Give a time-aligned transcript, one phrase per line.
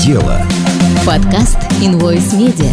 [0.00, 0.40] дело».
[1.04, 2.70] Подкаст Invoice Media.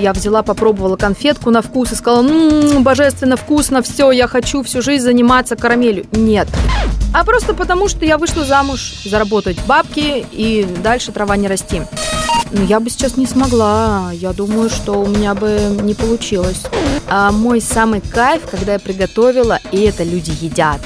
[0.00, 4.80] Я взяла, попробовала конфетку на вкус и сказала, ммм, божественно вкусно, все, я хочу всю
[4.80, 6.06] жизнь заниматься карамелью.
[6.12, 6.46] Нет.
[7.12, 11.82] А просто потому, что я вышла замуж, заработать бабки и дальше трава не расти.
[12.52, 14.10] Но я бы сейчас не смогла.
[14.12, 16.62] Я думаю, что у меня бы не получилось.
[17.08, 20.80] А мой самый кайф, когда я приготовила, и это люди едят.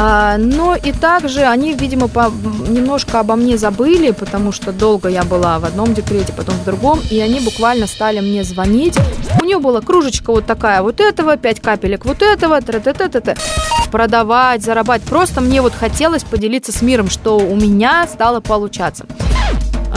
[0.00, 2.30] А, но и также они, видимо, по,
[2.68, 7.00] немножко обо мне забыли, потому что долго я была в одном декрете, потом в другом,
[7.10, 8.96] и они буквально стали мне звонить.
[9.42, 13.08] У нее была кружечка вот такая вот этого, 5 капелек вот этого, т -т -т
[13.08, 13.38] -т -т.
[13.90, 15.08] продавать, зарабатывать.
[15.08, 19.04] Просто мне вот хотелось поделиться с миром, что у меня стало получаться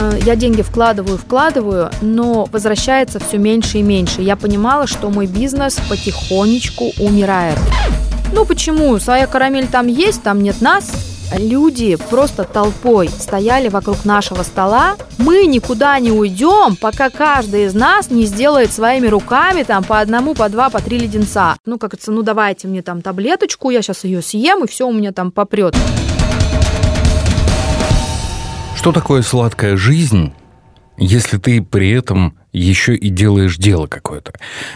[0.00, 4.22] а, я деньги вкладываю, вкладываю, но возвращается все меньше и меньше.
[4.22, 7.58] Я понимала, что мой бизнес потихонечку умирает.
[8.32, 8.98] Ну почему?
[8.98, 10.90] Своя карамель там есть, там нет нас.
[11.36, 14.96] Люди просто толпой стояли вокруг нашего стола.
[15.18, 20.34] Мы никуда не уйдем, пока каждый из нас не сделает своими руками там по одному,
[20.34, 21.56] по два, по три леденца.
[21.64, 24.92] Ну, как это, ну давайте мне там таблеточку, я сейчас ее съем, и все у
[24.92, 25.76] меня там попрет.
[28.76, 30.32] Что такое сладкая жизнь,
[31.02, 34.32] если ты при этом еще и делаешь дело какое-то.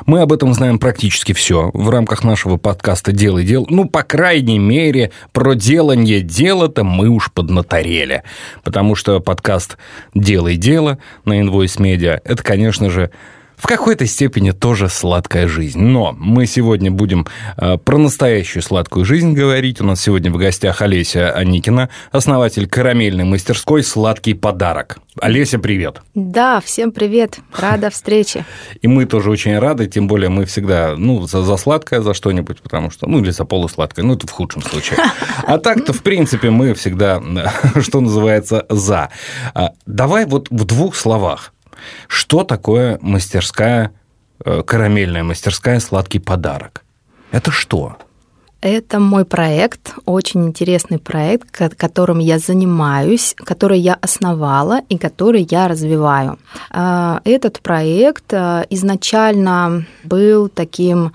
[0.07, 3.67] Мы об этом знаем практически все в рамках нашего подкаста «Делай дело».
[3.69, 8.23] Ну, по крайней мере, про делание дела-то мы уж поднаторели.
[8.65, 9.77] Потому что подкаст
[10.15, 13.11] «Делай дело» на Invoice Media– это, конечно же,
[13.57, 15.81] в какой-то степени тоже сладкая жизнь.
[15.81, 17.27] Но мы сегодня будем
[17.57, 19.81] э, про настоящую сладкую жизнь говорить.
[19.81, 24.99] У нас сегодня в гостях Олеся Аникина, основатель карамельной мастерской «Сладкий подарок».
[25.19, 26.03] Олеся, привет.
[26.15, 27.39] Да, всем привет.
[27.57, 28.45] Рада встрече.
[28.83, 32.61] И мы тоже очень рады, тем более мы всегда, ну, за, за сладкое, за что-нибудь,
[32.61, 34.99] потому что, ну, или за полусладкое, ну, это в худшем случае.
[35.47, 37.23] А так-то, в принципе, мы всегда,
[37.81, 39.11] что называется, за.
[39.55, 41.53] А, давай вот в двух словах
[42.09, 43.93] что такое мастерская,
[44.45, 46.85] э, карамельная мастерская «Сладкий подарок»?
[47.33, 47.97] Это что?
[48.63, 55.69] Это мой проект, очень интересный проект, которым я занимаюсь, который я основала и который я
[55.69, 56.39] развиваю.
[56.71, 61.13] А, этот проект э, изначально был таким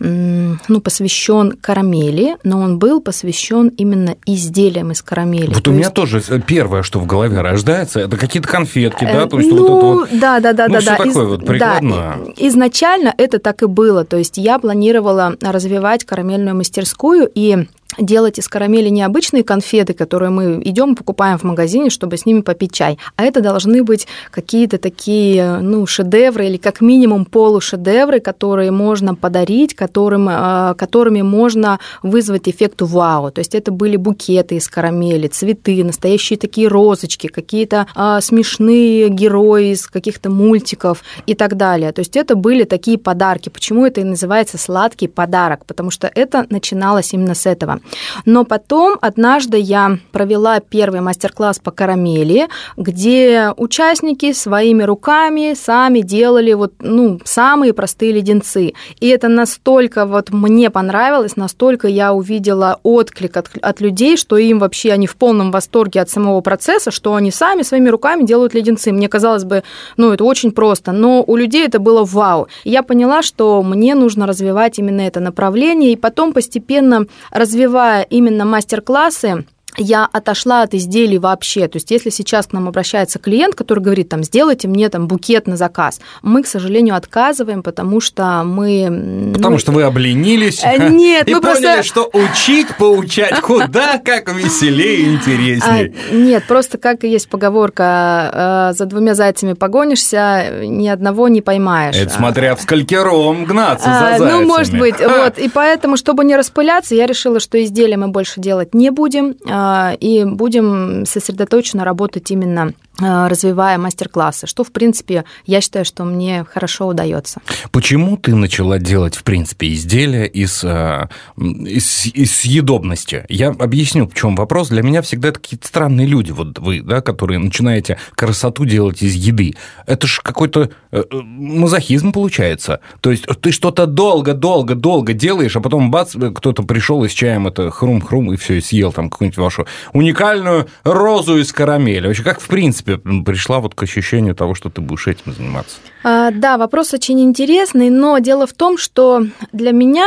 [0.00, 5.52] ну, посвящен карамели, но он был посвящен именно изделиям из карамели.
[5.52, 9.26] Вот То у меня тоже первое, что в голове рождается, это какие-то конфетки, да?
[9.26, 10.96] То есть ну, вот это вот, да, да, да, ну, да, да.
[10.96, 12.16] такое Из, вот прикладное.
[12.16, 14.04] Да, изначально это так и было.
[14.04, 17.66] То есть я планировала развивать карамельную мастерскую и
[17.98, 22.40] делать из карамели не обычные конфеты, которые мы идем покупаем в магазине, чтобы с ними
[22.40, 28.70] попить чай, а это должны быть какие-то такие, ну, шедевры или как минимум полушедевры, которые
[28.70, 33.30] можно подарить, которым, а, которыми можно вызвать эффект вау.
[33.30, 39.72] То есть это были букеты из карамели, цветы, настоящие такие розочки, какие-то а, смешные герои
[39.72, 41.92] из каких-то мультиков и так далее.
[41.92, 43.48] То есть это были такие подарки.
[43.48, 45.66] Почему это и называется сладкий подарок?
[45.66, 47.79] Потому что это начиналось именно с этого.
[48.24, 56.52] Но потом однажды я провела первый мастер-класс по карамели, где участники своими руками сами делали
[56.52, 58.74] вот, ну, самые простые леденцы.
[59.00, 64.58] И это настолько вот мне понравилось, настолько я увидела отклик от, от людей, что им
[64.58, 68.92] вообще они в полном восторге от самого процесса, что они сами своими руками делают леденцы.
[68.92, 69.62] Мне казалось бы,
[69.96, 72.48] ну, это очень просто, но у людей это было вау.
[72.64, 78.44] Я поняла, что мне нужно развивать именно это направление, и потом постепенно развивать развивая именно
[78.44, 79.44] мастер-классы,
[79.76, 81.68] я отошла от изделий вообще.
[81.68, 85.46] То есть, если сейчас к нам обращается клиент, который говорит, там, сделайте мне там букет
[85.46, 89.32] на заказ, мы, к сожалению, отказываем, потому что мы...
[89.34, 91.82] Потому ну, что вы обленились э, нет, и мы поняли, просто...
[91.82, 95.94] что учить, поучать куда как веселее и интереснее.
[96.10, 101.96] А, нет, просто как есть поговорка, э, за двумя зайцами погонишься, ни одного не поймаешь.
[101.96, 104.30] Это смотря в скалькером гнаться за а, зайцами.
[104.30, 105.38] Ну, может быть, вот.
[105.38, 109.59] И поэтому, чтобы не распыляться, я решила, что изделия мы больше делать не будем, а,
[110.00, 116.44] и будем сосредоточенно работать именно а, развивая мастер-классы, что, в принципе, я считаю, что мне
[116.44, 117.40] хорошо удается.
[117.72, 123.24] Почему ты начала делать, в принципе, изделия из, а, из, из съедобности?
[123.28, 124.68] Я объясню, в чем вопрос.
[124.68, 129.14] Для меня всегда это какие-то странные люди, вот вы, да, которые начинаете красоту делать из
[129.14, 129.54] еды.
[129.86, 132.80] Это же какой-то э, э, мазохизм получается.
[133.00, 137.70] То есть ты что-то долго-долго-долго делаешь, а потом бац, кто-то пришел и с чаем это
[137.70, 142.06] хрум-хрум и все, и съел там какую-нибудь вашу уникальную розу из карамели.
[142.06, 145.76] Вообще, как в принципе принципе, пришла вот к ощущению того, что ты будешь этим заниматься?
[146.02, 150.06] А, да, вопрос очень интересный, но дело в том, что для меня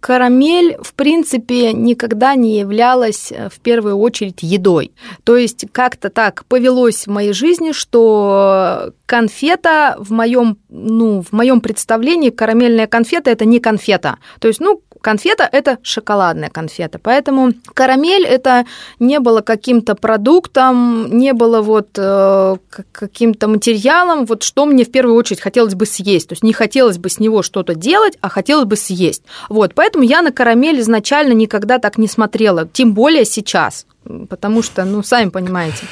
[0.00, 4.92] карамель, в принципе, никогда не являлась э, в первую очередь едой.
[5.24, 11.60] То есть как-то так повелось в моей жизни, что конфета в моем, ну, в моем
[11.60, 14.16] представлении карамельная конфета это не конфета.
[14.40, 16.98] То есть, ну, конфета– это шоколадная конфета.
[16.98, 18.66] Поэтому карамель– это
[18.98, 22.56] не было каким-то продуктом, не было вот э,
[22.90, 26.28] каким-то материалом, вот что мне в первую очередь хотелось бы съесть.
[26.28, 29.22] То есть не хотелось бы с него что-то делать, а хотелось бы съесть.
[29.48, 33.86] Вот, поэтому я на карамель изначально никогда так не смотрела, тем более сейчас
[34.28, 35.86] потому что, ну, сами понимаете,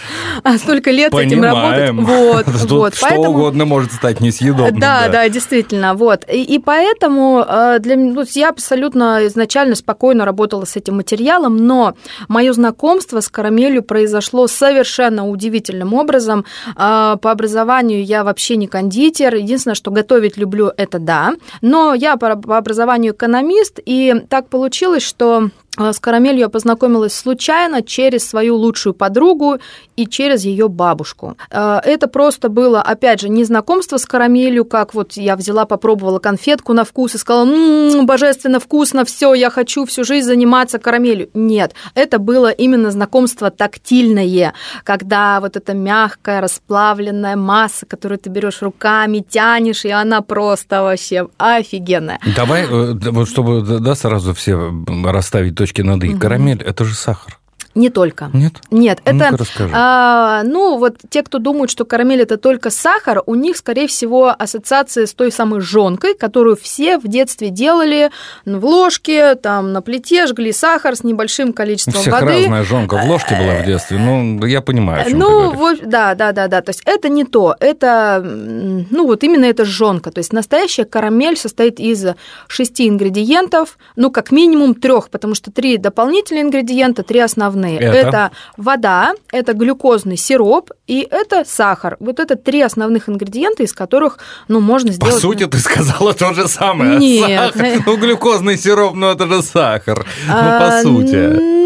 [0.58, 1.32] столько лет Понимаем.
[1.32, 2.14] этим работать.
[2.16, 2.94] Вот, Тут вот.
[2.94, 3.30] Что Поэтому...
[3.30, 4.80] угодно может стать несъедобным.
[4.80, 6.22] Да, да, да действительно, вот.
[6.30, 11.56] И, и поэтому э, для меня, ну, я абсолютно изначально спокойно работала с этим материалом,
[11.56, 11.94] но
[12.28, 16.44] мое знакомство с карамелью произошло совершенно удивительным образом.
[16.76, 22.16] Э, по образованию я вообще не кондитер, единственное, что готовить люблю, это да, но я
[22.16, 28.56] по образованию экономист, и так получилось, что а, с карамелью я познакомилась случайно через свою
[28.56, 29.58] лучшую подругу
[29.96, 31.36] и через ее бабушку.
[31.50, 36.18] А, это просто было, опять же, не знакомство с карамелью, как вот я взяла, попробовала
[36.18, 41.28] конфетку на вкус и сказала, м-м, божественно вкусно, все, я хочу всю жизнь заниматься карамелью.
[41.34, 44.54] Нет, это было именно знакомство тактильное,
[44.84, 51.28] когда вот эта мягкая расплавленная масса, которую ты берешь руками, тянешь, и она просто вообще
[51.38, 52.20] офигенная.
[52.36, 54.72] Давай, э, чтобы да, сразу все
[55.04, 56.10] расставить точки над «и».
[56.10, 56.18] Угу.
[56.18, 57.38] Карамель– это же сахар.
[57.74, 58.30] Не только.
[58.32, 58.54] Нет?
[58.70, 59.36] Нет, это...
[59.72, 64.34] А, ну, вот те, кто думают, что карамель это только сахар, у них, скорее всего,
[64.36, 68.10] ассоциация с той самой жонкой, которую все в детстве делали
[68.44, 72.42] в ложке, там, на плите жгли сахар с небольшим количеством у всех воды.
[72.42, 76.46] разная жонка в ложке была в детстве, ну, я понимаю, Ну, вот, да, да, да,
[76.46, 80.84] да, то есть это не то, это, ну, вот именно это жонка, то есть настоящая
[80.84, 82.06] карамель состоит из
[82.46, 87.78] шести ингредиентов, ну, как минимум трех, потому что три дополнительные ингредиента, три основные основные.
[87.78, 88.08] Это?
[88.08, 91.96] это вода, это глюкозный сироп и это сахар.
[92.00, 94.18] Вот это три основных ингредиента, из которых,
[94.48, 95.14] ну, можно сделать...
[95.14, 96.98] По сути, ты сказала то же самое.
[96.98, 97.54] Нет.
[97.54, 100.06] Сахар, ну, глюкозный сироп, ну, это же сахар.
[100.26, 101.63] Ну, по а, сути.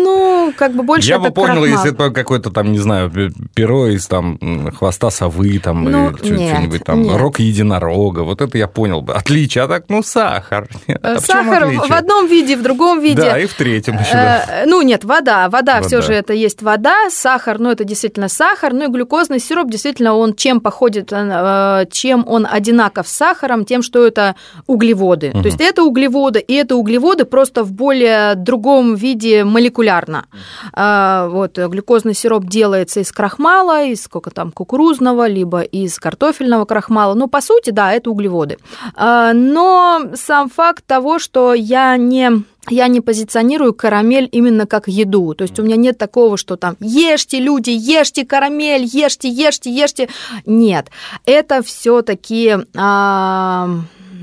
[0.48, 1.66] Ну, как бы больше Я бы понял, крахмал.
[1.66, 3.12] если это какое-то там, не знаю,
[3.54, 7.16] перо из там хвоста совы, там, ну, или что-нибудь там, нет.
[7.18, 9.12] рог единорога, вот это я понял бы.
[9.12, 10.68] Отличие, а так, ну, сахар.
[11.02, 13.20] А сахар в, в одном виде, в другом виде.
[13.20, 14.44] Да, и в третьем еще, да.
[14.48, 18.72] Э, ну, нет, вода, вода, все же это есть вода, сахар, ну, это действительно сахар,
[18.72, 23.82] ну, и глюкозный сироп, действительно, он чем походит, э, чем он одинаков с сахаром, тем,
[23.82, 24.34] что это
[24.66, 25.30] углеводы.
[25.34, 25.42] Угу.
[25.42, 30.26] То есть это углеводы, и это углеводы просто в более другом виде молекулярно.
[30.73, 37.14] А, вот, глюкозный сироп делается из крахмала, из сколько там, кукурузного, либо из картофельного крахмала.
[37.14, 38.58] Ну, по сути, да, это углеводы.
[38.94, 45.35] А, но сам факт того, что я не я не позиционирую карамель именно как еду.
[45.35, 50.08] То есть у меня нет такого, что там ешьте, люди, ешьте карамель, ешьте, ешьте, ешьте.
[50.44, 50.90] Нет,
[51.25, 53.69] это все-таки а,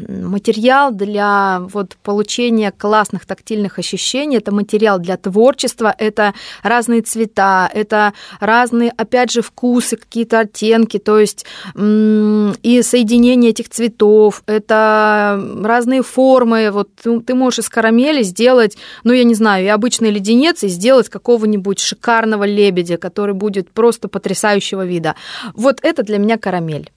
[0.08, 6.34] материал для вот получения классных тактильных ощущений, это материал для творчества, это
[6.64, 11.46] разные цвета, это разные, опять же, вкусы, какие-то оттенки, то есть
[11.76, 16.72] и соединение этих цветов, это разные формы.
[16.72, 16.90] Вот
[17.26, 21.80] ты можешь из карамели сделать, ну, я не знаю, и обычный леденец, и сделать какого-нибудь
[21.80, 25.16] шикарного лебедя, который будет просто потрясающего вида.
[25.54, 26.92] Вот это для меня карамель.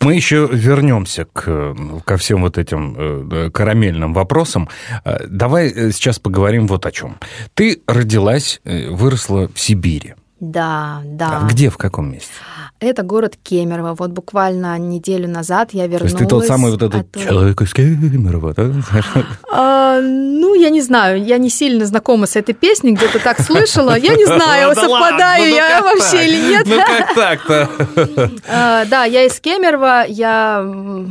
[0.00, 1.74] Мы еще вернемся к,
[2.04, 4.68] ко всем вот этим э, карамельным вопросам.
[5.04, 7.16] Э, давай э, сейчас поговорим вот о чем.
[7.54, 10.14] Ты родилась, выросла в Сибири.
[10.40, 11.40] Да, да.
[11.40, 12.32] А где, в каком месте?
[12.78, 13.94] Это город Кемерово.
[13.94, 16.12] Вот буквально неделю назад я вернулась.
[16.12, 17.24] То есть ты тот самый вот этот оттуда.
[17.24, 18.70] человек из Кемерово, да?
[19.50, 23.96] А, ну, я не знаю, я не сильно знакома с этой песней, где-то так слышала.
[23.96, 26.66] Я не знаю, совпадаю ну я вообще или нет.
[26.66, 27.70] Ну, как так-то?
[28.48, 30.60] А, да, я из Кемерово, я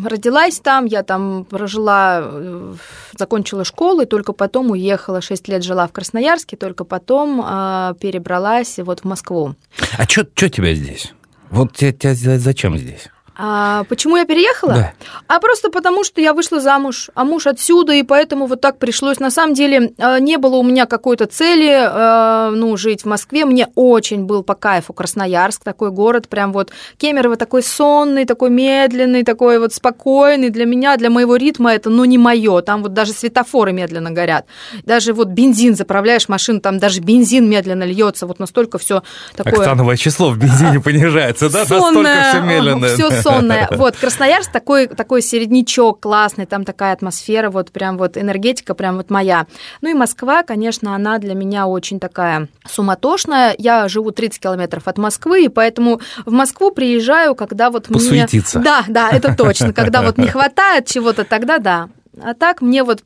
[0.06, 2.74] родилась там, я там прожила, э,
[3.18, 8.78] закончила школу, и только потом уехала, 6 лет жила в Красноярске, только потом а, перебралась
[8.78, 9.56] вот в Москву.
[9.98, 11.14] А что тебя здесь?
[11.50, 13.10] Вот тебя, тебя зачем здесь?
[13.38, 14.74] А почему я переехала?
[14.74, 14.94] Да.
[15.28, 19.20] А просто потому, что я вышла замуж, а муж отсюда, и поэтому вот так пришлось.
[19.20, 23.44] На самом деле э, не было у меня какой-то цели, э, ну, жить в Москве.
[23.44, 29.24] Мне очень был по кайфу Красноярск, такой город, прям вот Кемерово такой сонный, такой медленный,
[29.24, 30.50] такой вот спокойный.
[30.50, 32.62] Для меня, для моего ритма это, ну, не мое.
[32.62, 34.46] Там вот даже светофоры медленно горят.
[34.84, 38.28] Даже вот бензин заправляешь машину, там даже бензин медленно льется.
[38.28, 39.04] Вот настолько все
[39.36, 39.60] такое...
[39.60, 41.60] Октановое число в бензине понижается, да?
[41.60, 42.88] Настолько все медленно.
[42.88, 43.68] Все сонное.
[43.72, 49.10] Вот, Красноярск такой, такой середнячок классный, там такая атмосфера, вот прям вот энергетика прям вот
[49.10, 49.48] моя.
[49.82, 53.56] Ну и Москва, конечно, она для меня очень такая суматошная.
[53.58, 58.60] Я живу 30 километров от Москвы, и поэтому в Москву приезжаю, когда вот Посуетиться.
[58.60, 58.66] мне...
[58.66, 59.74] Да, да, это точно.
[59.86, 61.90] Когда вот не хватает чего-то, тогда да.
[62.22, 63.04] А так мне вот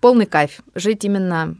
[0.00, 1.56] полный кайф жить именно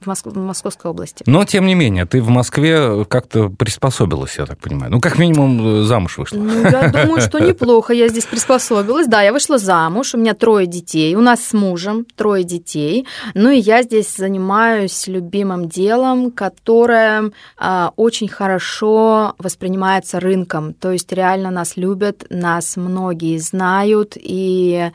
[0.00, 0.26] в, Моск...
[0.26, 1.24] в Московской области.
[1.26, 4.92] Но, тем не менее, ты в Москве как-то приспособилась, я так понимаю.
[4.92, 6.38] Ну, как минимум, замуж вышла.
[6.38, 9.06] Ну, я думаю, что неплохо я здесь приспособилась.
[9.06, 13.06] Да, я вышла замуж, у меня трое детей, у нас с мужем трое детей.
[13.34, 20.74] Ну, и я здесь занимаюсь любимым делом, которое а, очень хорошо воспринимается рынком.
[20.74, 24.90] То есть реально нас любят, нас многие знают, и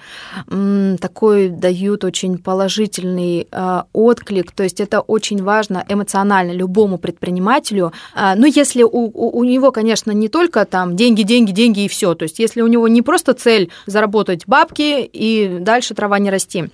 [1.03, 4.53] такой дают очень положительный э, отклик.
[4.53, 7.91] То есть это очень важно эмоционально любому предпринимателю.
[8.15, 11.87] Э, ну, если у, у, у него, конечно, не только там деньги, деньги, деньги и
[11.89, 12.15] все.
[12.15, 16.69] То есть если у него не просто цель заработать бабки и дальше трава не расти.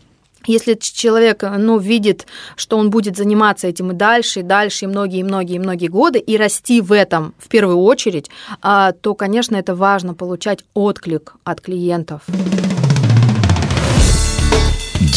[0.45, 5.21] Если человек ну, видит, что он будет заниматься этим и дальше, и дальше, и многие,
[5.21, 8.29] и многие, и многие годы, и расти в этом в первую очередь,
[8.61, 12.21] а, то, конечно, это важно получать отклик от клиентов.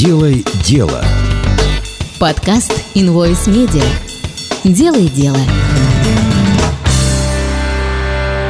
[0.04, 1.00] Делай дело.
[2.18, 3.85] Подкаст Invoice Media.
[4.64, 5.38] Делай дело.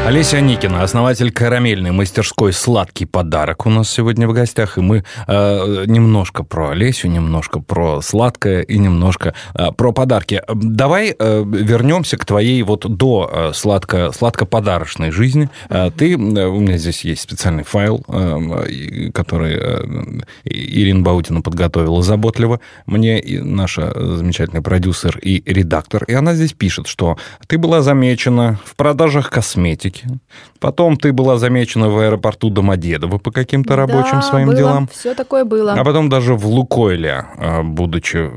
[0.04, 5.85] Олеся Никина, основатель карамельной мастерской «Сладкий подарок» у нас сегодня в гостях, и мы э,
[5.87, 10.42] немножко про Олесю, немножко про сладкое и немножко э, про подарки.
[10.52, 15.49] Давай э, вернемся к твоей вот до э, сладко, сладко-подарочной жизни.
[15.68, 22.02] Э, ты, э, у меня здесь есть специальный файл, э, который э, Ирина Баутина подготовила
[22.02, 27.82] заботливо мне, и наша замечательный продюсер и редактор, и она здесь пишет, что ты была
[27.82, 30.20] замечена в продажах косметики, Америке.
[30.61, 34.88] Потом ты была замечена в аэропорту Домодедово по каким-то рабочим да, своим было, делам.
[34.92, 35.72] Все такое было.
[35.72, 38.28] А потом даже в Лукойле, а, будучи э,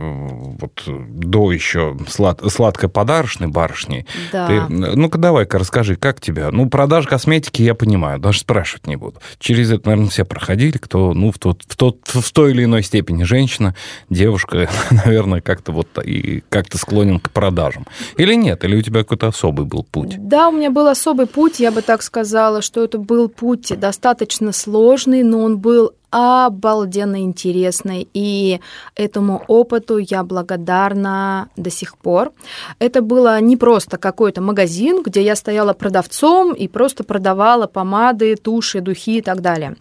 [0.60, 4.06] вот до еще слад, сладкой подарочной барышней.
[4.32, 4.48] Да.
[4.48, 6.50] Ты, ну-ка давай-ка расскажи, как тебя?
[6.52, 9.20] Ну, продаж косметики я понимаю, даже спрашивать не буду.
[9.40, 12.84] Через это, наверное, все проходили, кто, ну, в, тот, в, тот, в той или иной
[12.84, 13.76] степени женщина,
[14.10, 14.70] девушка,
[15.06, 17.86] наверное, как-то вот и как-то склонен к продажам.
[18.18, 18.64] Или нет?
[18.64, 20.16] Или у тебя какой-то особый был путь?
[20.18, 23.80] Да, у меня был особый путь путь, я бы так сказала, что это был путь
[23.80, 28.62] достаточно сложный, но он был обалденно интересный, и
[28.96, 32.32] этому опыту я благодарна до сих пор.
[32.80, 38.82] Это было не просто какой-то магазин, где я стояла продавцом и просто продавала помады, туши,
[38.82, 39.76] духи и так далее.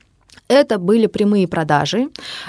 [0.48, 2.08] Это были прямые продажи.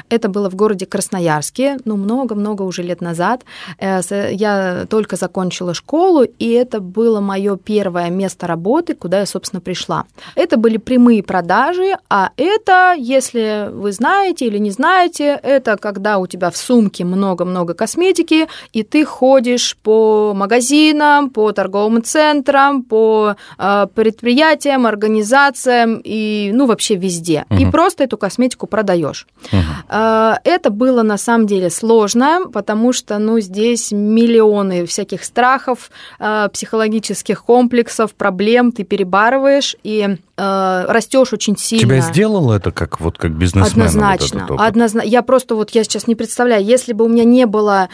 [0.09, 3.43] Это было в городе Красноярске, ну, много-много уже лет назад.
[3.79, 9.61] Э, я только закончила школу, и это было мое первое место работы, куда я, собственно,
[9.61, 10.03] пришла.
[10.35, 16.27] Это были прямые продажи, а это, если вы знаете или не знаете, это когда у
[16.27, 23.87] тебя в сумке много-много косметики, и ты ходишь по магазинам, по торговым центрам, по э,
[23.95, 27.45] предприятиям, организациям и, ну, вообще везде.
[27.49, 27.59] Угу.
[27.61, 29.27] И просто просто эту косметику продаешь.
[29.51, 29.95] Угу.
[30.43, 37.43] Это было на самом деле сложно, потому что ну, здесь миллионы всяких страхов, а, психологических
[37.43, 41.83] комплексов, проблем ты перебарываешь и а, растешь очень сильно.
[41.83, 43.83] Тебя сделало это как вот как бизнесмен?
[43.83, 45.07] Однозначно, вот однозначно.
[45.07, 47.89] Я просто вот я сейчас не представляю, если бы у меня не было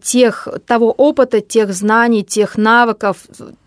[0.00, 3.16] тех того опыта, тех знаний, тех навыков,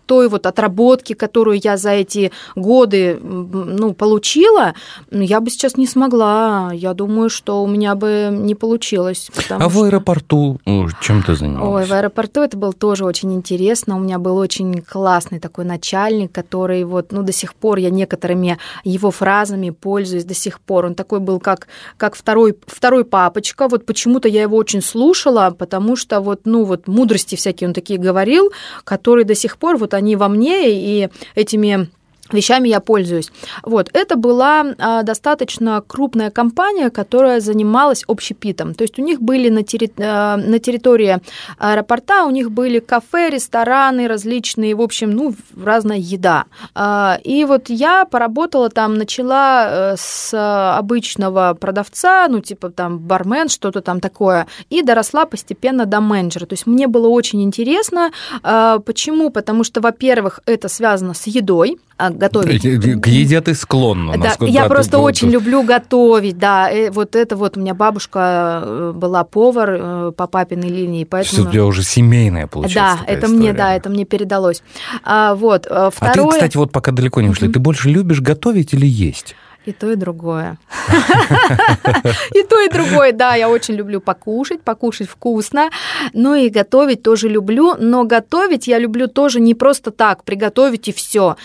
[0.08, 4.74] той вот отработки, которую я за эти годы ну, получила,
[5.10, 6.70] я бы сейчас не смогла.
[6.72, 9.30] Я думаю, что у меня бы не получилось.
[9.36, 9.68] А что...
[9.68, 11.82] в аэропорту ну, чем ты занималась?
[11.82, 13.96] Ой, в аэропорту это было тоже очень интересно.
[13.96, 18.58] У меня был очень классный такой начальник, который вот, ну, до сих пор я некоторыми
[18.84, 20.86] его фразами пользуюсь до сих пор.
[20.86, 23.68] Он такой был, как, как второй, второй папочка.
[23.68, 27.98] Вот почему-то я его очень слушала, потому что вот, ну, вот мудрости всякие он такие
[27.98, 28.50] говорил,
[28.84, 31.90] которые до сих пор вот они во мне, и этими
[32.32, 33.30] вещами я пользуюсь.
[33.62, 38.74] Вот, это была а, достаточно крупная компания, которая занималась общепитом.
[38.74, 39.90] То есть у них были на, терри...
[39.98, 41.18] а, на территории
[41.58, 46.44] аэропорта, у них были кафе, рестораны различные, в общем, ну, разная еда.
[46.74, 50.34] А, и вот я поработала там, начала э, с
[50.78, 56.46] обычного продавца, ну, типа там бармен, что-то там такое, и доросла постепенно до менеджера.
[56.46, 58.10] То есть мне было очень интересно.
[58.42, 59.30] А, почему?
[59.30, 62.62] Потому что, во-первых, это связано с едой, готовить.
[62.62, 64.16] К еде ты склонна.
[64.16, 66.70] Да, я просто ты, очень люблю готовить, да.
[66.70, 71.42] И вот это вот у меня бабушка э, была повар э, по папиной линии, поэтому...
[71.42, 72.98] Все у тебя уже семейная получается.
[73.04, 73.38] Да, это история.
[73.38, 74.62] мне, да, это мне передалось.
[75.04, 75.90] А, вот, второе...
[75.98, 77.52] А ты, кстати, вот пока далеко не ушли, mm-hmm.
[77.52, 79.34] ты больше любишь готовить или есть?
[79.68, 80.56] И то, и другое.
[82.34, 85.70] И то, и другое, да, я очень люблю покушать, покушать вкусно,
[86.12, 90.92] ну и готовить тоже люблю, но готовить я люблю тоже не просто так, приготовить и
[90.92, 91.36] все.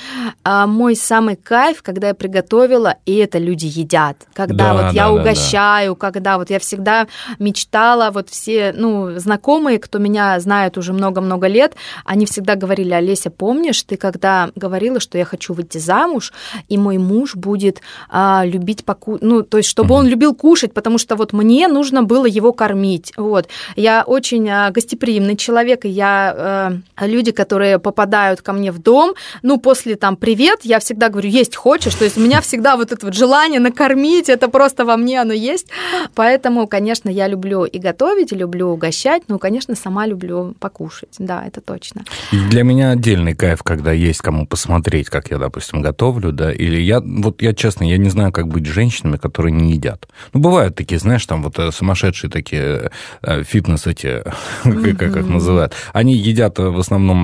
[0.44, 5.96] А мой самый кайф, когда я приготовила, и это люди едят, когда вот я угощаю,
[5.96, 7.08] когда вот я всегда
[7.40, 11.76] мечтала, вот все, ну, знакомые, кто меня знает уже много-много лет,
[12.06, 16.34] они всегда говорили, Олеся, помнишь, ты когда говорила, что я хочу выйти замуж,
[16.70, 17.82] и мой муж будет
[18.16, 19.98] а, любить покушать, ну, то есть, чтобы mm-hmm.
[19.98, 23.12] он любил кушать, потому что вот мне нужно было его кормить.
[23.18, 23.48] Вот.
[23.76, 29.16] Я очень а, гостеприимный человек, и я, а, люди, которые попадают ко мне в дом,
[29.42, 32.92] ну, после там «привет», я всегда говорю «есть хочешь?», то есть у меня всегда вот
[32.92, 35.70] это вот желание накормить, это просто во мне оно есть,
[36.14, 41.44] поэтому, конечно, я люблю и готовить, и люблю угощать, ну, конечно, сама люблю покушать, да,
[41.48, 42.04] это точно.
[42.32, 47.02] Для меня отдельный кайф, когда есть кому посмотреть, как я, допустим, готовлю, да, или я,
[47.02, 50.08] вот я честно, я не знаю, как быть с женщинами, которые не едят.
[50.34, 52.92] Ну, бывают такие, знаешь, там вот э, сумасшедшие такие
[53.22, 54.24] э, фитнес эти,
[54.64, 55.74] как их называют.
[55.94, 57.24] Они едят э, в основном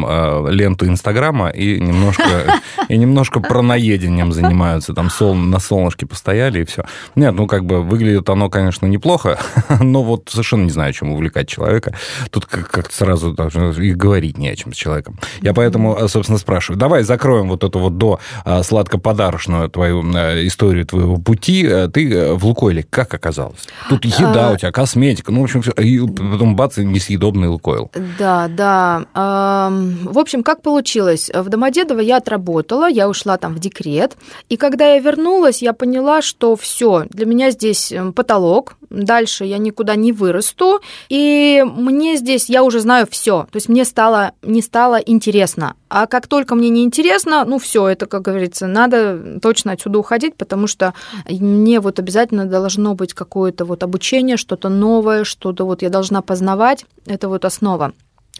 [0.49, 2.23] ленту Инстаграма и немножко,
[2.89, 4.93] и немножко пронаедением занимаются.
[4.93, 6.83] Там сол, на солнышке постояли и все.
[7.15, 9.37] Нет, ну, как бы выглядит оно, конечно, неплохо,
[9.81, 11.93] но вот совершенно не знаю, чем увлекать человека.
[12.31, 13.35] Тут как-то сразу
[13.79, 15.19] и говорить не о чем с человеком.
[15.41, 16.79] Я поэтому, собственно, спрашиваю.
[16.79, 18.19] Давай закроем вот эту вот до
[18.63, 20.01] сладко-подарочную твою
[20.47, 23.67] историю твоего пути э, ты э, в Лукойле как оказалась?
[23.89, 24.53] Тут еда а...
[24.53, 27.91] у тебя, косметика, ну, в общем, и потом бац, и несъедобный Лукойл.
[28.17, 29.05] Да, да.
[29.13, 31.29] В общем, как получилось?
[31.33, 34.17] В Домодедово я отработала, я ушла там в декрет,
[34.49, 39.57] и когда я вернулась, я поняла, что все, для меня здесь эм, потолок, дальше я
[39.57, 44.61] никуда не вырасту, и мне здесь, я уже знаю все, то есть мне стало, не
[44.61, 45.75] стало интересно.
[45.89, 50.35] А как только мне не интересно, ну все, это, как говорится, надо точно отсюда уходить,
[50.35, 50.93] потому что
[51.27, 56.85] мне вот обязательно должно быть какое-то вот обучение, что-то новое, что-то вот я должна познавать,
[57.05, 57.93] это вот основа.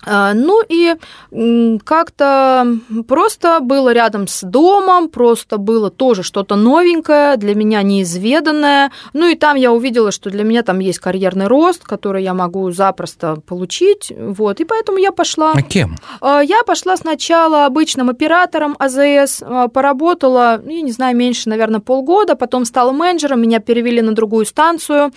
[0.05, 0.95] А, ну и
[1.83, 2.67] как-то
[3.07, 8.91] просто было рядом с домом, просто было тоже что-то новенькое, для меня неизведанное.
[9.13, 12.71] Ну и там я увидела, что для меня там есть карьерный рост, который я могу
[12.71, 14.11] запросто получить.
[14.17, 15.53] Вот, и поэтому я пошла.
[15.53, 15.97] А кем?
[16.21, 21.79] А, я пошла сначала обычным оператором АЗС, а, поработала, ну, я не знаю, меньше, наверное,
[21.79, 25.11] полгода, потом стала менеджером, меня перевели на другую станцию,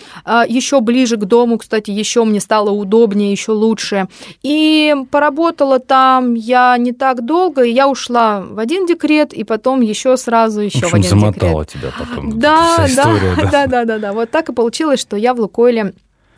[0.47, 4.07] еще ближе к дому, кстати, еще мне стало удобнее, еще лучше.
[4.41, 9.43] И и поработала там я не так долго, и я ушла в один декрет, и
[9.43, 11.81] потом еще сразу еще в, общем, в один замотала декрет.
[11.81, 12.39] тебя потом.
[12.39, 14.13] Да, история, да, да, да, да, да.
[14.13, 15.93] Вот так и получилось, что я в Лукойле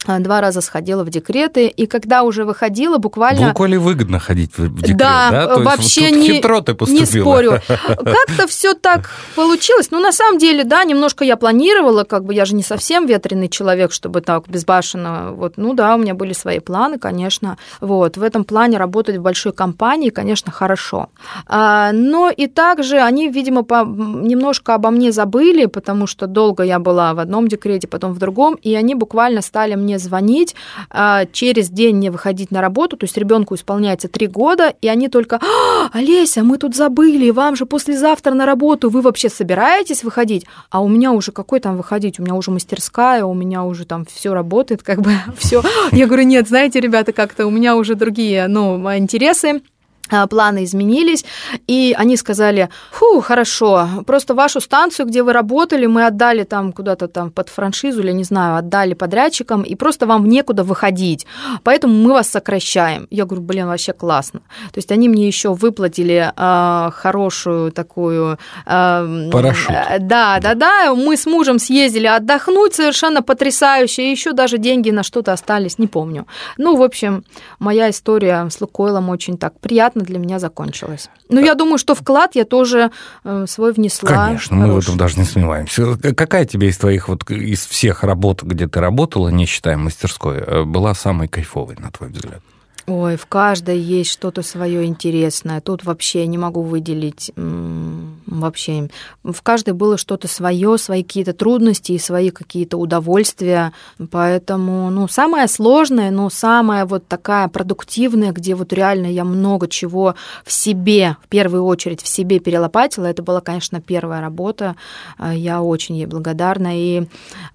[0.05, 3.49] два раза сходила в декреты, и когда уже выходила, буквально...
[3.49, 5.31] Лукойле выгодно ходить в декрет, да?
[5.31, 5.55] да?
[5.55, 7.01] То вообще есть, не, хитро ты поступила.
[7.01, 7.61] не спорю.
[7.67, 9.91] Как-то все так получилось.
[9.91, 13.49] Ну, на самом деле, да, немножко я планировала, как бы я же не совсем ветреный
[13.49, 15.31] человек, чтобы так безбашенно.
[15.31, 17.57] Вот, ну да, у меня были свои планы, конечно.
[17.81, 21.09] Вот, в этом плане работать в большой компании, конечно, хорошо.
[21.47, 26.79] А, но и также они, видимо, по, немножко обо мне забыли, потому что долго я
[26.79, 30.55] была в одном декрете, потом в другом, и они буквально стали мне мне звонить,
[30.89, 35.07] а, через день не выходить на работу, то есть ребенку исполняется три года, и они
[35.07, 40.45] только, а, Олеся, мы тут забыли, вам же послезавтра на работу, вы вообще собираетесь выходить?
[40.69, 42.19] А у меня уже какой там выходить?
[42.19, 45.63] У меня уже мастерская, у меня уже там все работает, как бы все.
[45.91, 49.61] Я говорю, нет, знаете, ребята, как-то у меня уже другие, ну, интересы.
[50.11, 51.25] А, планы изменились,
[51.65, 57.07] и они сказали, фу, хорошо, просто вашу станцию, где вы работали, мы отдали там куда-то
[57.07, 61.25] там под франшизу или, не знаю, отдали подрядчикам, и просто вам некуда выходить,
[61.63, 63.07] поэтому мы вас сокращаем.
[63.09, 64.41] Я говорю, блин, вообще классно.
[64.71, 68.37] То есть они мне еще выплатили э, хорошую такую...
[68.67, 69.71] Э, Парашют.
[69.71, 74.91] Э, да, да, да, мы с мужем съездили отдохнуть совершенно потрясающе, и еще даже деньги
[74.91, 76.27] на что-то остались, не помню.
[76.57, 77.23] Ну, в общем,
[77.57, 81.09] моя история с Лукойлом очень так приятно понятно, для меня закончилось.
[81.29, 82.91] Ну, я думаю, что вклад я тоже
[83.23, 84.09] э, свой внесла.
[84.09, 85.97] Конечно, мы в этом даже не сомневаемся.
[86.15, 90.63] Какая тебе из твоих, вот из всех работ, где ты работала, не считая мастерской, э,
[90.63, 92.41] была самой кайфовой, на твой взгляд?
[92.87, 95.59] Ой, в каждой есть что-то свое интересное.
[95.59, 98.89] Тут вообще не могу выделить вообще.
[99.23, 103.73] В каждой было что-то свое, свои какие-то трудности и свои какие-то удовольствия.
[104.11, 110.13] Поэтому, ну, самое сложное, но самая вот такая продуктивная, где вот реально я много чего
[110.43, 114.75] в себе, в первую очередь в себе перелопатила, это была, конечно, первая работа.
[115.19, 116.69] Я очень ей благодарна.
[116.79, 117.07] И,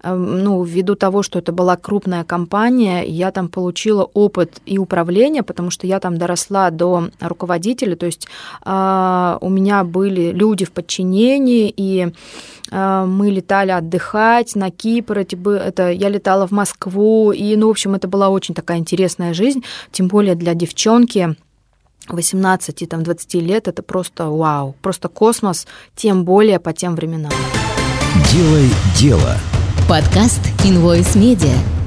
[0.03, 5.20] эм, ну, ввиду того, что это была крупная компания, я там получила опыт и управления
[5.21, 8.27] управления, потому что я там доросла до руководителя, то есть
[8.65, 12.11] э, у меня были люди в подчинении, и
[12.71, 17.71] э, мы летали отдыхать на Кипр, это, это я летала в Москву, и, ну, в
[17.71, 21.35] общем, это была очень такая интересная жизнь, тем более для девчонки.
[22.07, 27.31] 18 там 20 лет это просто вау, просто космос, тем более по тем временам.
[28.33, 29.37] Делай дело.
[29.87, 31.80] Подкаст Invoice Media.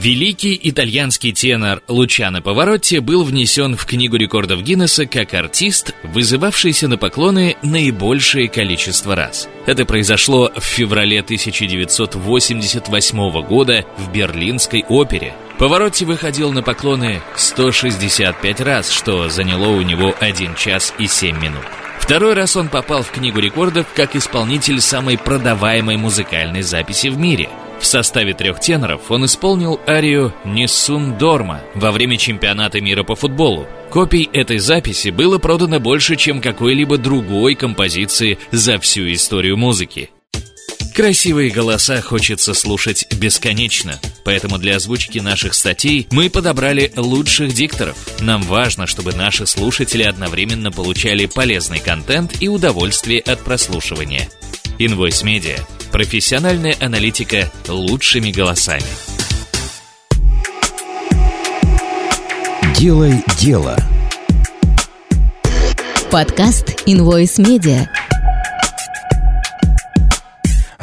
[0.00, 6.98] Великий итальянский тенор Лучано Поворотти был внесен в Книгу рекордов Гиннесса как артист, вызывавшийся на
[6.98, 9.48] поклоны наибольшее количество раз.
[9.66, 15.34] Это произошло в феврале 1988 года в Берлинской опере.
[15.58, 21.62] Поворотти выходил на поклоны 165 раз, что заняло у него 1 час и 7 минут.
[22.00, 27.48] Второй раз он попал в Книгу рекордов как исполнитель самой продаваемой музыкальной записи в мире–
[27.84, 33.66] в составе трех теноров он исполнил арию «Нессун Дорма» во время чемпионата мира по футболу.
[33.90, 40.08] Копий этой записи было продано больше, чем какой-либо другой композиции за всю историю музыки.
[40.94, 47.98] Красивые голоса хочется слушать бесконечно, поэтому для озвучки наших статей мы подобрали лучших дикторов.
[48.18, 54.30] Нам важно, чтобы наши слушатели одновременно получали полезный контент и удовольствие от прослушивания.
[54.78, 55.60] Invoice Media
[55.92, 58.82] Профессиональная аналитика лучшими голосами.
[62.76, 63.76] Делай дело.
[66.10, 67.88] Подкаст Invoice Media.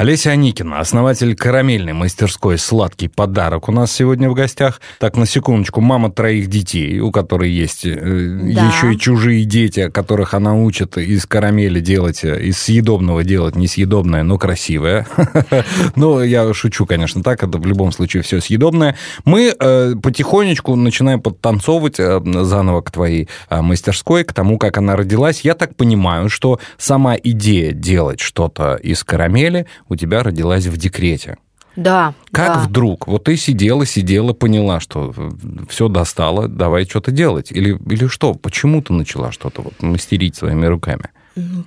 [0.02, 4.80] Олеся Аникина, основатель карамельной мастерской «Сладкий подарок» у нас сегодня в гостях.
[4.98, 8.66] Так, на секундочку, мама троих детей, у которой есть э, да.
[8.66, 14.24] еще и чужие дети, которых она учит из карамели делать, э, из съедобного делать несъедобное,
[14.24, 15.06] но красивое.
[15.94, 18.96] Ну, я шучу, конечно, так, это в любом случае все съедобное.
[19.24, 25.42] Мы э, потихонечку начинаем подтанцовывать заново к твоей мастерской, к тому, как она родилась.
[25.42, 31.36] Я так понимаю, что сама идея делать что-то из карамели у тебя родилась в декрете.
[31.76, 32.14] Да.
[32.30, 32.60] Как да.
[32.60, 33.06] вдруг?
[33.06, 35.14] Вот ты сидела, сидела, поняла, что
[35.68, 37.50] все достало, давай что-то делать.
[37.50, 38.34] Или, или что?
[38.34, 41.10] Почему ты начала что-то вот мастерить своими руками?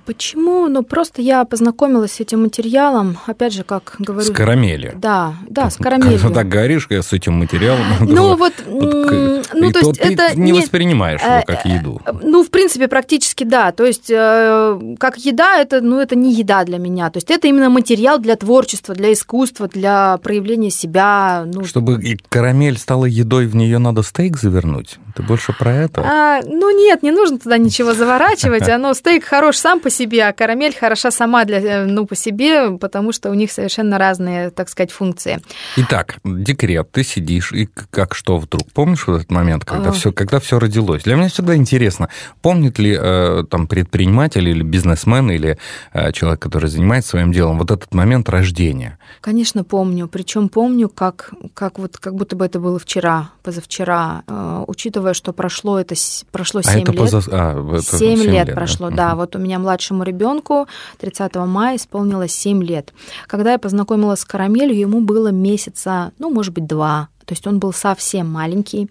[0.04, 0.68] Почему?
[0.68, 4.26] Ну, просто я познакомилась с этим материалом, опять же, как говорю...
[4.26, 4.94] С карамели.
[4.96, 6.20] Да, да, с карамелью.
[6.20, 7.84] Когда я с этим материалом...
[8.16, 8.52] Ну, вот...
[8.66, 10.38] Ну, то есть это...
[10.38, 12.00] не воспринимаешь его как э, еду.
[12.22, 13.72] Ну, в принципе, практически да.
[13.72, 17.10] То есть, э, как еда, это, ну, это не еда для меня.
[17.10, 21.44] То есть, это именно материал для творчества, для искусства, для проявления себя.
[21.46, 21.64] Ну...
[21.64, 24.98] Чтобы карамель стала едой, в нее надо стейк завернуть?
[25.16, 26.02] Ты больше про это?
[26.04, 28.68] А, ну, нет, не нужно туда ничего заворачивать.
[28.68, 32.72] Оно, стейк хорош сам по себе, а карамель хороша сама для, э, ну, по себе,
[32.72, 35.40] потому что у них совершенно разные, так сказать, функции.
[35.76, 38.70] Итак, декрет, ты сидишь, и как что вдруг?
[38.72, 39.92] Помнишь вот этот момент, когда, а...
[39.92, 41.04] все, когда все родилось?
[41.04, 42.10] Для меня всегда интересно,
[42.42, 45.58] помнит ли э, там предприниматель или бизнесмен, или
[45.94, 48.98] э, человек, который занимается своим делом, вот этот момент рождения?
[49.22, 50.08] Конечно, помню.
[50.08, 55.32] Причем помню, как, как, вот, как будто бы это было вчера, позавчера, э, учитывая, что
[55.32, 55.94] прошло это
[56.30, 57.00] прошло 7 а это лет.
[57.00, 57.22] Поза...
[57.30, 58.96] А, это 7, 7 лет, лет прошло, да.
[58.96, 59.14] да.
[59.14, 60.66] Вот у меня младшему ребенку
[60.98, 62.92] 30 мая исполнилось 7 лет.
[63.26, 67.08] Когда я познакомилась с карамелью, ему было месяца, ну, может быть, два.
[67.24, 68.88] То есть он был совсем маленький.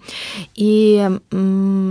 [0.55, 1.09] И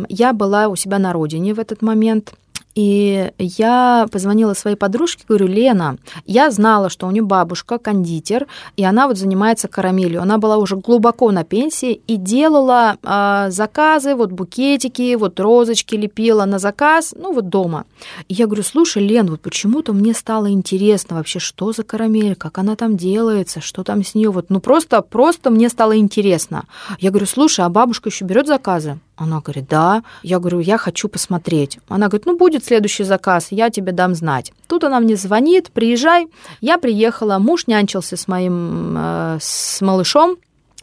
[0.08, 2.34] я была у себя на родине в этот момент–
[2.74, 8.84] и я позвонила своей подружке, говорю, Лена, я знала, что у нее бабушка кондитер, и
[8.84, 10.22] она вот занимается карамелью.
[10.22, 16.44] Она была уже глубоко на пенсии и делала э, заказы, вот букетики, вот розочки лепила
[16.44, 17.84] на заказ, ну вот дома.
[18.28, 22.58] И я говорю, слушай, Лен, вот почему-то мне стало интересно вообще, что за карамель, как
[22.58, 26.64] она там делается, что там с нее, вот, ну просто, просто мне стало интересно.
[26.98, 28.98] Я говорю, слушай, а бабушка еще берет заказы?
[29.16, 30.02] Она говорит, да.
[30.22, 31.78] Я говорю, я хочу посмотреть.
[31.88, 34.52] Она говорит, ну, будет следующий заказ, я тебе дам знать.
[34.66, 36.26] Тут она мне звонит, приезжай.
[36.60, 40.36] Я приехала, муж нянчился с моим, э, с малышом,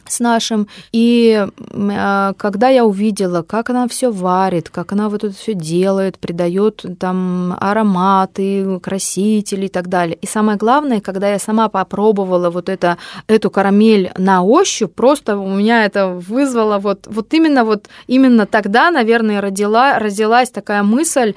[0.06, 0.68] с нашим.
[0.92, 6.18] И э, когда я увидела, как она все варит, как она вот это все делает,
[6.18, 10.16] придает там ароматы, красители и так далее.
[10.20, 15.54] И самое главное, когда я сама попробовала вот это, эту карамель на ощупь, просто у
[15.54, 21.34] меня это вызвало вот, вот именно вот именно тогда, наверное, родила, родилась такая мысль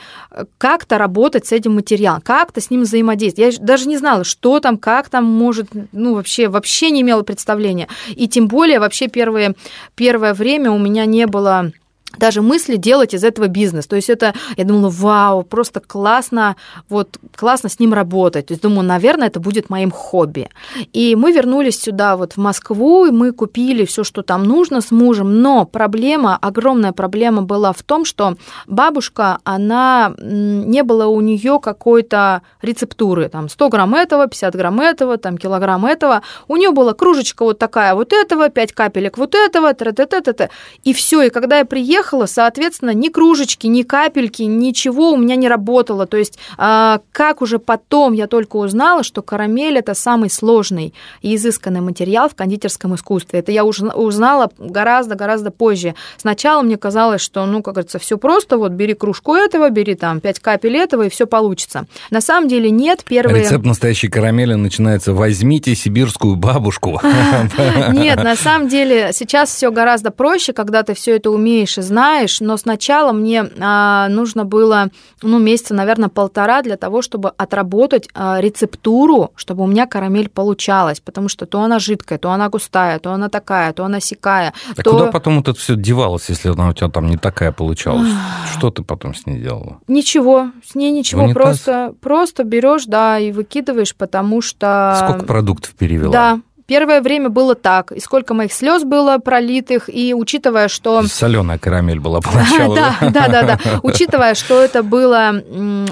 [0.58, 3.56] как-то работать с этим материалом, как-то с ним взаимодействовать.
[3.58, 7.88] Я даже не знала, что там, как там может, ну вообще, вообще не имела представления.
[8.10, 9.54] И тем более вообще первые,
[9.96, 11.74] первое время у меня не было
[12.18, 13.88] даже мысли делать из этого бизнес.
[13.88, 16.56] То есть это, я думала, вау, просто классно,
[16.90, 18.48] вот классно с ним работать.
[18.48, 20.50] То есть думаю, наверное, это будет моим хобби.
[20.94, 24.92] И мы вернулись сюда, вот в Москву, и мы купили все, что там нужно с
[24.92, 25.42] мужем.
[25.42, 28.36] Но проблема, огромная проблема была в том, что
[28.68, 35.18] бабушка, она, не было у нее какой-то рецептуры, там 100 грамм этого, 50 грамм этого,
[35.18, 36.22] там килограмм этого.
[36.48, 40.50] У нее была кружечка вот такая вот этого, 5 капелек вот этого, -та -та -та.
[40.84, 41.24] и все.
[41.24, 46.06] И когда я приехала, приехала, соответственно, ни кружечки, ни капельки, ничего у меня не работало.
[46.06, 51.36] То есть, а, как уже потом я только узнала, что карамель это самый сложный и
[51.36, 53.40] изысканный материал в кондитерском искусстве.
[53.40, 55.96] Это я уже узнала гораздо-гораздо позже.
[56.18, 60.20] Сначала мне казалось, что, ну, как говорится, все просто, вот бери кружку этого, бери там
[60.20, 61.88] 5 капель этого, и все получится.
[62.12, 63.04] На самом деле нет.
[63.04, 63.44] Первые...
[63.44, 67.02] Рецепт настоящей карамели начинается «возьмите сибирскую бабушку».
[67.92, 71.95] Нет, на самом деле сейчас все гораздо проще, когда ты все это умеешь и знаешь,
[72.40, 74.90] но сначала мне а, нужно было,
[75.22, 81.00] ну, месяца, наверное, полтора для того, чтобы отработать а, рецептуру, чтобы у меня карамель получалась,
[81.00, 84.54] потому что то она жидкая, то она густая, то она такая, то она сякая.
[84.76, 84.92] А то...
[84.92, 88.10] куда потом вот это все девалось, если она у тебя там не такая получалась?
[88.54, 89.80] Что ты потом с ней делала?
[89.88, 94.98] Ничего, с ней ничего, просто, просто берешь, да, и выкидываешь, потому что...
[95.04, 96.12] Сколько продуктов перевела?
[96.12, 101.04] Да, Первое время было так, и сколько моих слез было пролитых, и учитывая, что...
[101.04, 102.76] Соленая карамель была поначалу.
[102.76, 103.60] Да, да, да, да.
[103.84, 105.44] Учитывая, что это было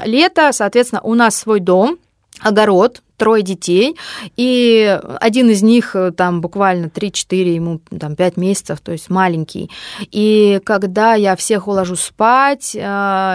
[0.03, 1.97] лето, соответственно, у нас свой дом,
[2.39, 3.95] огород, трое детей,
[4.35, 9.69] и один из них э, там буквально 3-4, ему там 5 месяцев, то есть маленький.
[10.11, 12.79] И когда я всех уложу спать, э,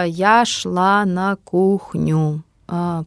[0.07, 2.43] я шла на кухню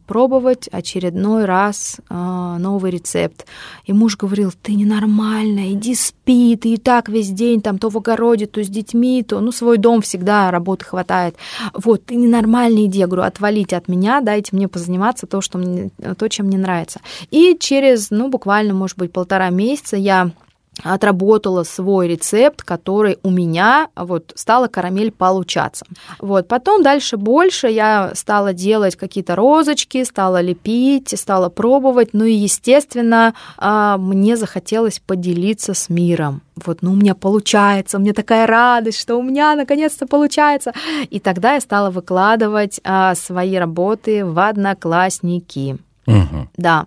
[0.07, 3.45] пробовать очередной раз а, новый рецепт.
[3.85, 7.97] И муж говорил, ты ненормальная, иди спи, ты и так весь день там то в
[7.97, 11.35] огороде, то с детьми, то, ну, свой дом всегда, работы хватает.
[11.73, 15.91] Вот, ты ненормальная, иди, я говорю, отвалите от меня, дайте мне позаниматься то, что мне,
[16.17, 16.99] то, чем мне нравится.
[17.31, 20.31] И через, ну, буквально, может быть, полтора месяца я
[20.81, 25.85] отработала свой рецепт, который у меня вот стала карамель получаться.
[26.19, 32.33] Вот, потом дальше больше я стала делать какие-то розочки, стала лепить, стала пробовать, ну и,
[32.33, 36.41] естественно, а, мне захотелось поделиться с миром.
[36.55, 40.73] Вот, ну у меня получается, у меня такая радость, что у меня наконец-то получается.
[41.09, 45.77] И тогда я стала выкладывать а, свои работы в одноклассники.
[46.05, 46.49] Угу.
[46.57, 46.85] Да.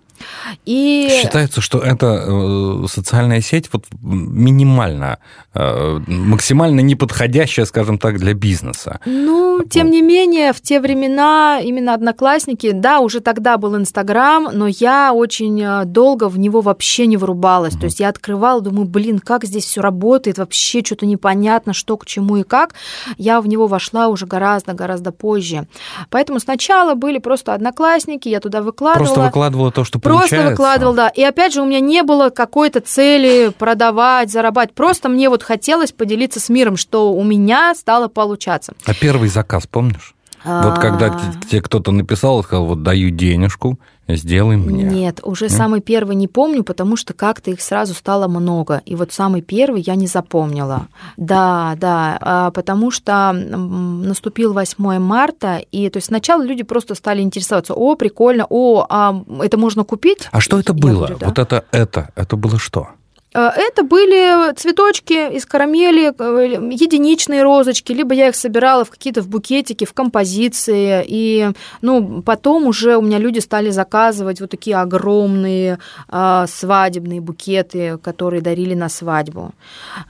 [0.65, 1.07] И...
[1.21, 5.19] Считается, что это э, социальная сеть вот минимально,
[5.53, 8.99] э, максимально неподходящая, скажем так, для бизнеса.
[9.05, 14.67] Ну, тем не менее, в те времена именно одноклассники, да, уже тогда был Инстаграм, но
[14.67, 17.75] я очень э, долго в него вообще не вырубалась.
[17.75, 17.79] Mm-hmm.
[17.79, 22.05] То есть я открывала, думаю, блин, как здесь все работает, вообще что-то непонятно, что к
[22.05, 22.75] чему и как.
[23.17, 25.67] Я в него вошла уже гораздо-гораздо позже.
[26.09, 29.05] Поэтому сначала были просто одноклассники, я туда выкладывала.
[29.05, 30.51] Просто выкладывала то, что Просто получается.
[30.51, 31.09] выкладывал, да.
[31.09, 34.75] И опять же, у меня не было какой-то цели продавать, зарабатывать.
[34.75, 38.73] Просто мне вот хотелось поделиться с миром, что у меня стало получаться.
[38.85, 40.13] А первый заказ помнишь?
[40.43, 43.79] Вот когда тебе кто-то написал, сказал, вот даю денежку,
[44.15, 44.83] сделай мне.
[44.83, 45.53] Нет, уже Нет?
[45.53, 48.81] самый первый не помню, потому что как-то их сразу стало много.
[48.85, 50.87] И вот самый первый я не запомнила.
[51.17, 57.21] Да, да, а, потому что наступил 8 марта, и то есть сначала люди просто стали
[57.21, 60.27] интересоваться, о, прикольно, о, а это можно купить?
[60.31, 61.07] А что это было?
[61.07, 61.27] Говорю, да.
[61.27, 62.89] Вот это, это, это было что?
[63.37, 69.21] Э, это были цветочки из карамели, э, единичные розочки, либо я их собирала в какие-то
[69.21, 71.05] в букетики, в композиции.
[71.07, 75.77] И ну, потом уже у меня люди стали заказывать вот такие огромные
[76.09, 79.51] э, свадебные букеты, которые дарили на свадьбу.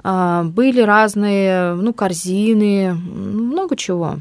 [0.03, 4.17] Были разные ну, корзины, много чего.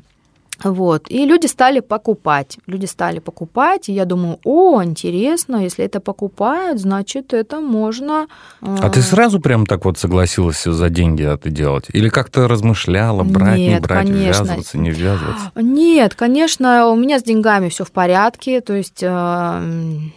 [0.65, 1.11] Вот.
[1.11, 2.59] И люди стали покупать.
[2.67, 8.27] Люди стали покупать, и я думаю, о, интересно, если это покупают, значит, это можно...
[8.61, 11.87] А ты сразу прям так вот согласилась за деньги это делать?
[11.93, 14.45] Или как-то размышляла, брать, Нет, не брать, конечно.
[14.45, 15.51] ввязываться, не ввязываться?
[15.57, 19.63] Нет, конечно, у меня с деньгами все в порядке, то есть э,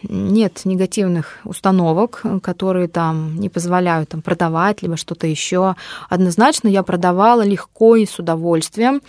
[0.04, 5.76] нет негативных установок, которые там не позволяют там, продавать, либо что-то еще.
[6.10, 9.02] Однозначно я продавала легко и с удовольствием.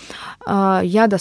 [0.47, 1.20] Э, Я достаточно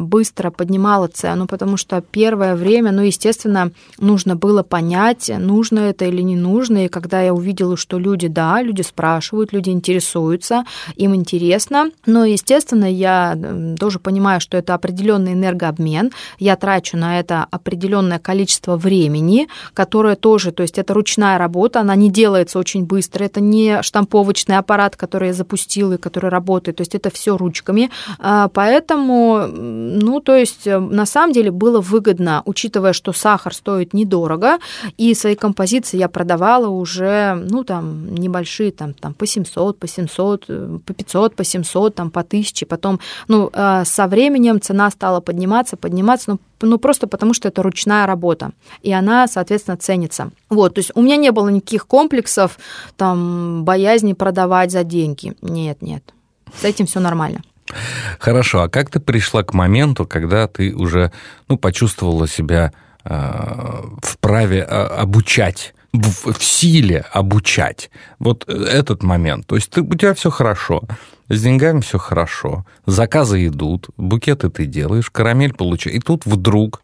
[0.00, 6.22] быстро поднимала цену, потому что первое время, ну, естественно, нужно было понять, нужно это или
[6.22, 6.86] не нужно.
[6.86, 10.64] И когда я увидела, что люди, да, люди спрашивают, люди интересуются,
[10.96, 11.90] им интересно.
[12.06, 13.36] Но, естественно, я
[13.78, 16.12] тоже понимаю, что это определенный энергообмен.
[16.38, 21.94] Я трачу на это определенное количество времени, которое тоже, то есть это ручная работа, она
[21.94, 23.24] не делается очень быстро.
[23.24, 26.78] Это не штамповочный аппарат, который я запустила и который работает.
[26.78, 27.90] То есть это все ручками.
[28.18, 28.48] А,
[29.46, 34.58] Ну, то есть э, на самом деле было выгодно, учитывая, что сахар стоит недорого,
[34.96, 40.44] и свои композиции я продавала уже, ну, там, небольшие, там, там по 700, по 700,
[40.48, 42.66] э, по 500, по 700, там, по 1000.
[42.66, 47.62] Потом, ну, э, со временем цена стала подниматься, подниматься, ну, ну, просто потому что это
[47.62, 48.50] ручная работа,
[48.82, 50.30] и она, соответственно, ценится.
[50.50, 52.58] Вот, то есть у меня не было никаких комплексов,
[52.96, 55.34] там, боязни продавать за деньги.
[55.42, 56.02] Нет, нет,
[56.60, 57.42] с этим все нормально.
[58.18, 61.12] Хорошо, а как ты пришла к моменту, когда ты уже
[61.48, 62.72] ну, почувствовала себя
[63.04, 65.74] э, вправе э, обучать?
[65.92, 67.88] В, в силе обучать.
[68.18, 69.46] Вот этот момент.
[69.46, 70.82] То есть ты, у тебя все хорошо,
[71.28, 75.96] с деньгами все хорошо, заказы идут, букеты ты делаешь, карамель получаешь.
[75.96, 76.82] И тут вдруг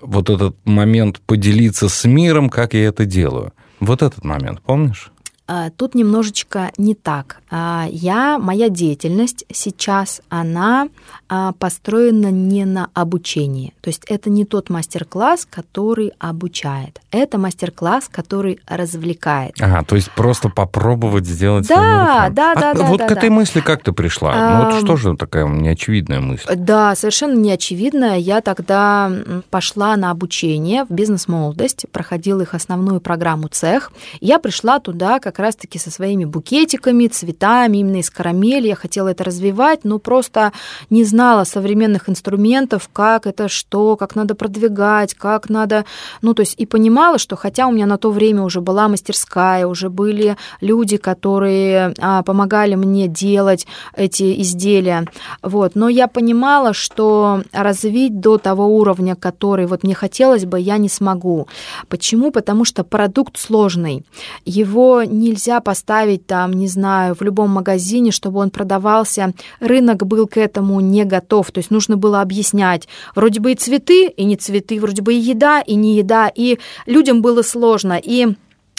[0.00, 3.52] вот этот момент поделиться с миром, как я это делаю.
[3.80, 5.12] Вот этот момент, помнишь?
[5.48, 7.38] А, Тут немножечко не так.
[7.50, 10.88] А, Я, моя деятельность сейчас, она
[11.28, 13.72] а, построена не на обучении.
[13.80, 17.00] То есть это не тот мастер-класс, который обучает.
[17.10, 19.54] Это мастер-класс, который развлекает.
[19.60, 22.34] Ага, то есть просто попробовать сделать Да, руками.
[22.34, 23.34] да, А да, да, Вот да, к этой да.
[23.34, 24.32] мысли как ты пришла?
[24.34, 24.64] ну, Ам.
[24.72, 26.44] вот что же такая неочевидная мысль?
[26.56, 28.18] Да, совершенно неочевидно.
[28.18, 29.12] Я тогда
[29.50, 33.92] пошла на обучение в бизнес-молодость, проходила их основную программу «Цех».
[34.20, 38.68] Я пришла туда как раз-таки со своими букетиками, цветами, именно из карамели.
[38.68, 40.52] Я хотела это развивать, но просто
[40.90, 45.84] не знала современных инструментов, как это что, как надо продвигать, как надо...
[46.22, 49.66] Ну, то есть и понимала, что хотя у меня на то время уже была мастерская,
[49.66, 55.06] уже были люди, которые а, помогали мне делать эти изделия,
[55.42, 60.78] вот, но я понимала, что развить до того уровня, который вот мне хотелось бы, я
[60.78, 61.48] не смогу.
[61.88, 62.30] Почему?
[62.30, 64.04] Потому что продукт сложный.
[64.44, 69.32] Его нельзя поставить там, не знаю, в любом магазине, чтобы он продавался.
[69.60, 71.50] Рынок был к этому не готов.
[71.50, 72.88] То есть нужно было объяснять.
[73.14, 76.30] Вроде бы и цветы, и не цветы, вроде бы и еда, и не еда.
[76.34, 78.00] И людям было сложно.
[78.02, 78.34] И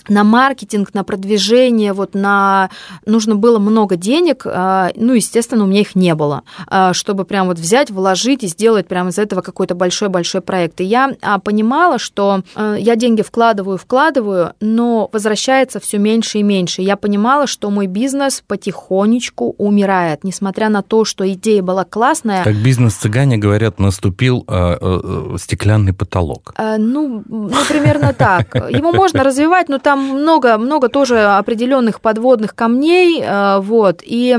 [0.09, 2.69] на маркетинг, на продвижение, вот на
[3.05, 7.47] нужно было много денег, а, ну, естественно, у меня их не было, а, чтобы прям
[7.47, 10.81] вот взять, вложить и сделать прям из этого какой-то большой-большой проект.
[10.81, 16.81] И я а, понимала, что я деньги вкладываю, вкладываю, но возвращается все меньше и меньше.
[16.81, 22.43] Я понимала, что мой бизнес потихонечку умирает, несмотря на то, что идея была классная.
[22.43, 26.53] Как бизнес-цыгане говорят, наступил э, э, стеклянный потолок.
[26.57, 28.55] Э, Ну, ну, примерно так.
[28.55, 34.01] Его можно развивать, но там много, много тоже определенных подводных камней, э, вот.
[34.03, 34.37] И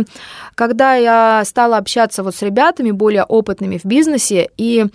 [0.55, 4.87] когда я стала общаться вот с ребятами более опытными в бизнесе, и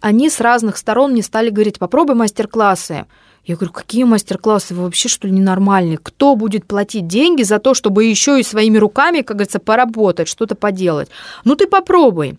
[0.00, 3.06] они с разных сторон мне стали говорить, попробуй мастер-классы.
[3.44, 4.74] Я говорю, какие мастер-классы?
[4.74, 5.98] Вы вообще, что ли, ненормальные?
[5.98, 10.54] Кто будет платить деньги за то, чтобы еще и своими руками, как говорится, поработать, что-то
[10.54, 11.08] поделать?
[11.44, 12.38] Ну, ты попробуй.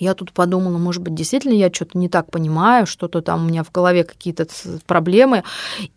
[0.00, 3.62] Я тут подумала, может быть, действительно я что-то не так понимаю, что-то там у меня
[3.62, 4.46] в голове какие-то
[4.86, 5.44] проблемы.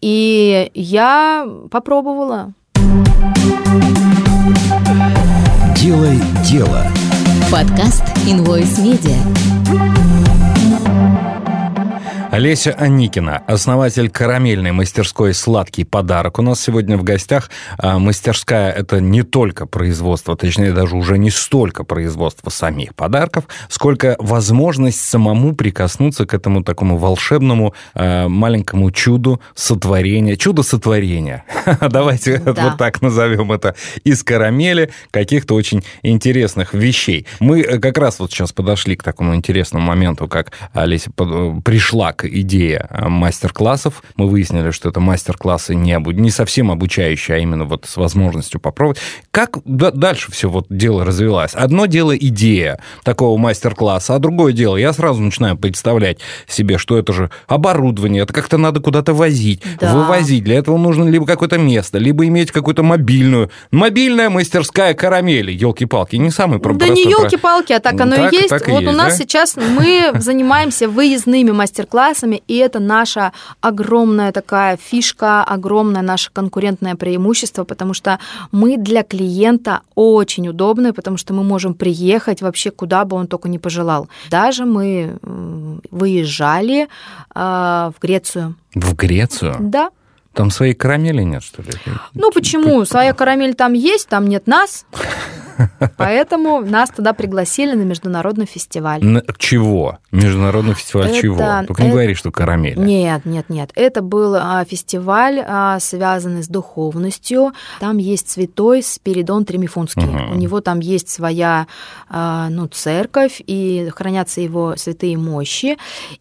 [0.01, 2.51] И я попробовала.
[5.77, 6.85] Делай дело.
[7.49, 10.02] Подкаст Invoice Media.
[12.33, 16.39] Олеся Аникина, основатель карамельной мастерской «Сладкий подарок».
[16.39, 21.29] У нас сегодня в гостях а, мастерская– это не только производство, точнее, даже уже не
[21.29, 29.39] столько производство самих подарков, сколько возможность самому прикоснуться к этому такому волшебному а, маленькому чуду
[29.53, 31.43] сотворения, чудо сотворения.
[31.81, 32.69] Давайте Да.
[32.69, 37.27] вот так назовем это, из карамели каких-то очень интересных вещей.
[37.39, 42.11] Мы э, как раз вот сейчас подошли к такому интересному моменту, как Олеся э, пришла
[42.11, 44.03] к как идея э, мастер-классов.
[44.15, 48.99] Мы выяснили, что это мастер-классы не, не совсем обучающие, а именно вот с возможностью попробовать.
[49.31, 51.53] Как дальше все вот дело развилось?
[51.53, 57.13] Одно дело идея такого мастер-класса, а другое дело, я сразу начинаю представлять себе, что это
[57.13, 59.93] же оборудование, это как-то надо куда-то возить, да.
[59.93, 60.43] вывозить.
[60.43, 63.49] Для этого нужно либо какое-то место, либо иметь какую-то мобильную.
[63.71, 66.87] Мобильная мастерская карамели, елки-палки, не самый да простой.
[66.89, 68.49] Да не елки-палки, а так оно так, и есть.
[68.49, 69.23] Так и вот есть, у нас да?
[69.23, 77.63] сейчас мы занимаемся выездными мастер-классами, и это наша огромная такая фишка, огромное наше конкурентное преимущество,
[77.63, 78.19] потому что
[78.51, 83.49] мы для клиента очень удобны, потому что мы можем приехать вообще куда бы он только
[83.49, 84.07] не пожелал.
[84.29, 85.17] Даже мы
[85.91, 86.87] выезжали
[87.35, 87.39] э,
[87.95, 88.55] в Грецию.
[88.75, 89.55] В Грецию?
[89.59, 89.89] Да.
[90.33, 91.69] Там своей карамели нет, что ли?
[92.15, 92.85] Ну почему?
[92.85, 94.85] Своя карамель там есть, там нет нас.
[95.97, 99.03] Поэтому нас туда пригласили на международный фестиваль.
[99.03, 99.99] На чего?
[100.11, 101.37] Международный фестиваль это, чего?
[101.37, 101.83] Только это...
[101.83, 102.77] не говори, что карамель.
[102.77, 103.71] Нет, нет, нет.
[103.75, 107.53] Это был а, фестиваль, а, связанный с духовностью.
[107.79, 110.03] Там есть святой Спиридон Тремифунский.
[110.03, 110.33] Угу.
[110.33, 111.67] У него там есть своя
[112.09, 115.77] а, ну, церковь, и хранятся его святые мощи.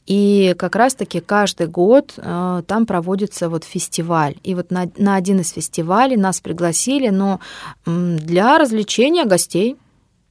[0.06, 4.36] И как раз-таки каждый год там проводится вот фестиваль.
[4.42, 7.40] И вот на, на один из фестивалей нас пригласили, но
[7.86, 9.76] для развлечения гостей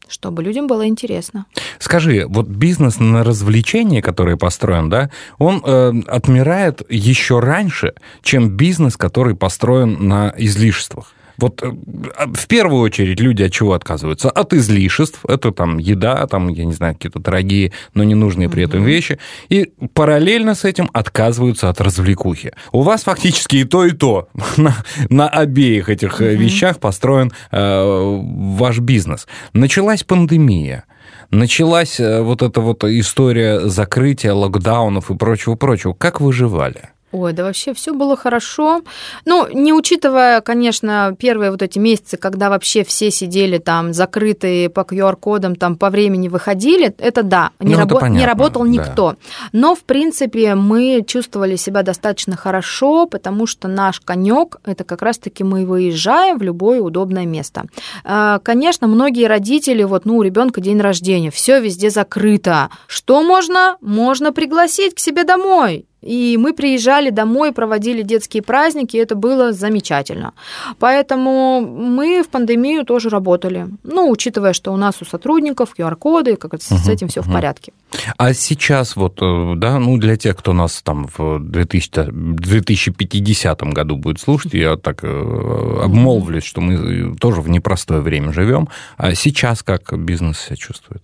[0.08, 1.46] чтобы людям было интересно.
[1.80, 8.98] Скажи, вот бизнес на развлечение, который построен, да, он э, отмирает еще раньше, чем бизнес,
[8.98, 11.14] который построен на излишествах.
[11.42, 14.30] Вот э, в первую очередь люди от чего отказываются?
[14.30, 15.20] От излишеств.
[15.28, 19.20] Это там еда, там, я не знаю, какие-то дорогие, но ненужные при этом вещи.
[19.50, 22.54] И параллельно с этим отказываются от развлекухи.
[22.72, 24.30] У вас фактически и то, и то.
[24.58, 24.76] На,
[25.10, 29.28] на обеих этих mm вещах построен э, ваш бизнес.
[29.54, 30.86] Началась пандемия
[31.32, 35.94] началась э, вот эта вот история закрытия, локдаунов и прочего-прочего.
[35.94, 36.90] Как выживали?
[37.12, 38.82] Ой, да вообще все было хорошо.
[39.26, 44.82] Ну, не учитывая, конечно, первые вот эти месяцы, когда вообще все сидели там закрытые по
[44.82, 49.12] QR-кодам, там по времени выходили, это да, не, ну, рабо- это не работал никто.
[49.12, 49.18] Да.
[49.52, 55.44] Но, в принципе, мы чувствовали себя достаточно хорошо, потому что наш конек это как раз-таки
[55.44, 57.66] мы выезжаем в любое удобное место.
[58.06, 62.70] А, конечно, многие родители, вот, ну, у ребенка день рождения, все везде закрыто.
[62.88, 63.78] Что можно?
[63.82, 69.54] Можно пригласить к себе домой и мы приезжали домой, проводили детские праздники, и это было
[69.54, 70.34] замечательно.
[70.80, 73.68] Поэтому мы в пандемию тоже работали.
[73.84, 77.30] Ну, учитывая, что у нас у сотрудников QR-коды, как с угу, этим все угу.
[77.30, 77.74] в порядке.
[78.18, 83.96] А сейчас вот, э, да, ну, для тех, кто нас там в 2000, 2050 году
[83.96, 88.70] будет слушать, я так э, обмолвлюсь, что мы тоже в непростое время живем.
[88.98, 91.04] А сейчас как бизнес себя чувствует?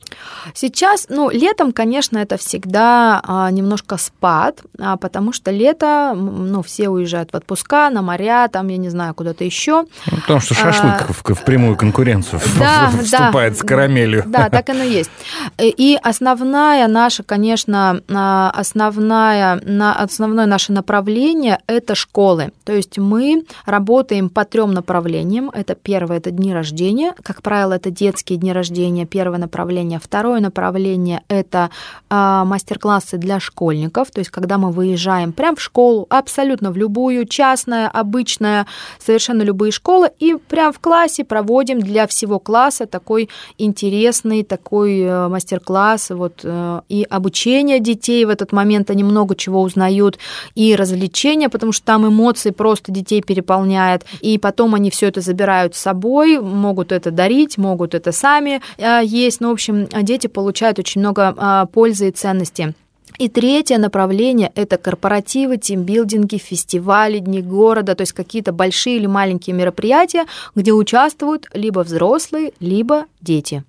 [0.53, 6.87] Сейчас, ну, летом, конечно, это всегда а, немножко спад, а, потому что лето, ну, все
[6.87, 9.85] уезжают в отпуска, на моря, там, я не знаю, куда-то еще.
[10.09, 14.23] Ну, потому что шашлык а, в, в прямую конкуренцию да, вступает да, с карамелью.
[14.25, 15.11] Да, так оно есть.
[15.59, 19.61] И основная наша, конечно, а, основная,
[19.97, 22.51] основное наше направление– это школы.
[22.63, 25.49] То есть мы работаем по трем направлениям.
[25.49, 27.13] Это первое– это дни рождения.
[27.23, 29.99] Как правило, это детские дни рождения, первое направление.
[29.99, 31.71] Второе направление– это
[32.09, 34.11] а, мастер-классы для школьников.
[34.11, 38.65] То есть когда мы выезжаем прямо в школу, абсолютно в любую, частная, обычная,
[38.99, 45.27] совершенно любые школы, и прямо в классе проводим для всего класса такой интересный такой э,
[45.27, 50.19] мастер-класс, вот, э, и обучение детей в этот момент, они много чего узнают,
[50.55, 55.75] и развлечения, потому что там эмоции просто детей переполняет, и потом они все это забирают
[55.75, 60.79] с собой, могут это дарить, могут это сами э, есть, ну, в общем, дети получают
[60.79, 62.75] очень много пользы и ценности.
[63.17, 69.55] И третье направление– это корпоративы, тимбилдинги, фестивали, дни города, то есть какие-то большие или маленькие
[69.55, 73.63] мероприятия, где участвуют либо взрослые, либо дети.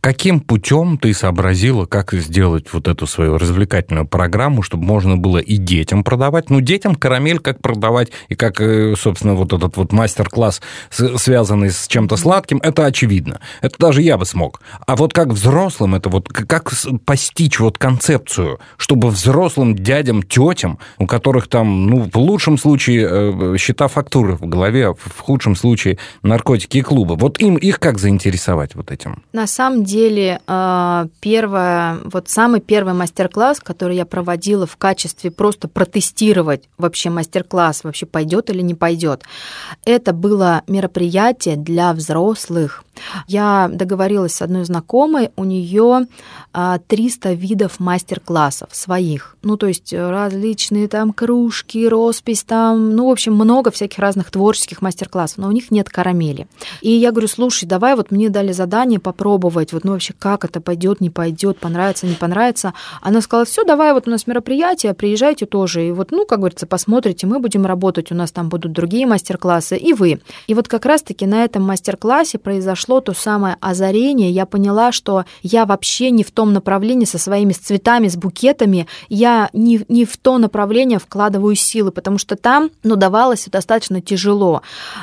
[0.00, 5.56] Каким путем ты сообразила, как сделать вот эту свою развлекательную программу, чтобы можно было и
[5.56, 6.50] детям продавать?
[6.50, 10.60] Ну, детям карамель как продавать, и как, э, собственно, вот этот вот мастер-класс,
[10.90, 13.40] связанный с чем-то сладким, это очевидно.
[13.62, 14.60] Это даже я бы смог.
[14.86, 16.72] А вот как взрослым это вот, как
[17.04, 23.56] постичь вот концепцию, чтобы взрослым дядям, тетям, у которых там, ну, в лучшем случае э,
[23.58, 28.74] счета фактуры в голове, в худшем случае наркотики и клубы, вот им их как заинтересовать
[28.74, 29.22] вот этим?
[29.32, 35.68] На самом деле э, первое, вот самый первый мастер-класс, который я проводила в качестве просто
[35.68, 39.22] протестировать вообще мастер-класс, вообще пойдет или не пойдет,
[39.84, 42.84] это было мероприятие для взрослых.
[43.26, 46.06] Я договорилась с одной знакомой, у нее
[46.52, 49.36] 300 видов мастер-классов своих.
[49.42, 54.80] Ну, то есть различные там кружки, роспись там, ну, в общем, много всяких разных творческих
[54.80, 56.46] мастер-классов, но у них нет карамели.
[56.82, 60.60] И я говорю, слушай, давай вот мне дали задание попробовать, вот, ну, вообще, как это
[60.60, 62.74] пойдет, не пойдет, понравится, не понравится.
[63.00, 66.66] Она сказала, все, давай, вот у нас мероприятие, приезжайте тоже, и вот, ну, как говорится,
[66.66, 70.20] посмотрите, мы будем работать, у нас там будут другие мастер-классы, и вы.
[70.46, 75.66] И вот как раз-таки на этом мастер-классе произошло то самое озарение, я поняла, что я
[75.66, 80.38] вообще не в том направлении со своими цветами, с букетами, я не, не в то
[80.38, 84.62] направление вкладываю силы, потому что там, ну, давалось достаточно тяжело.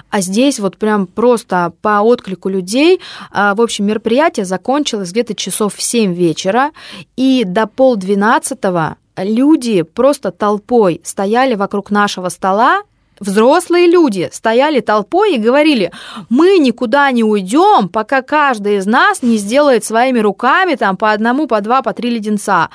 [0.09, 2.99] А здесь вот прям просто по отклику людей,
[3.31, 6.71] а, в общем, мероприятие закончилось где-то часов в 7 вечера,
[7.17, 12.83] и до полдвенадцатого люди просто толпой стояли вокруг нашего стола
[13.21, 15.91] взрослые люди стояли толпой и говорили,
[16.29, 21.47] мы никуда не уйдем, пока каждый из нас не сделает своими руками там по одному,
[21.47, 22.69] по два, по три леденца.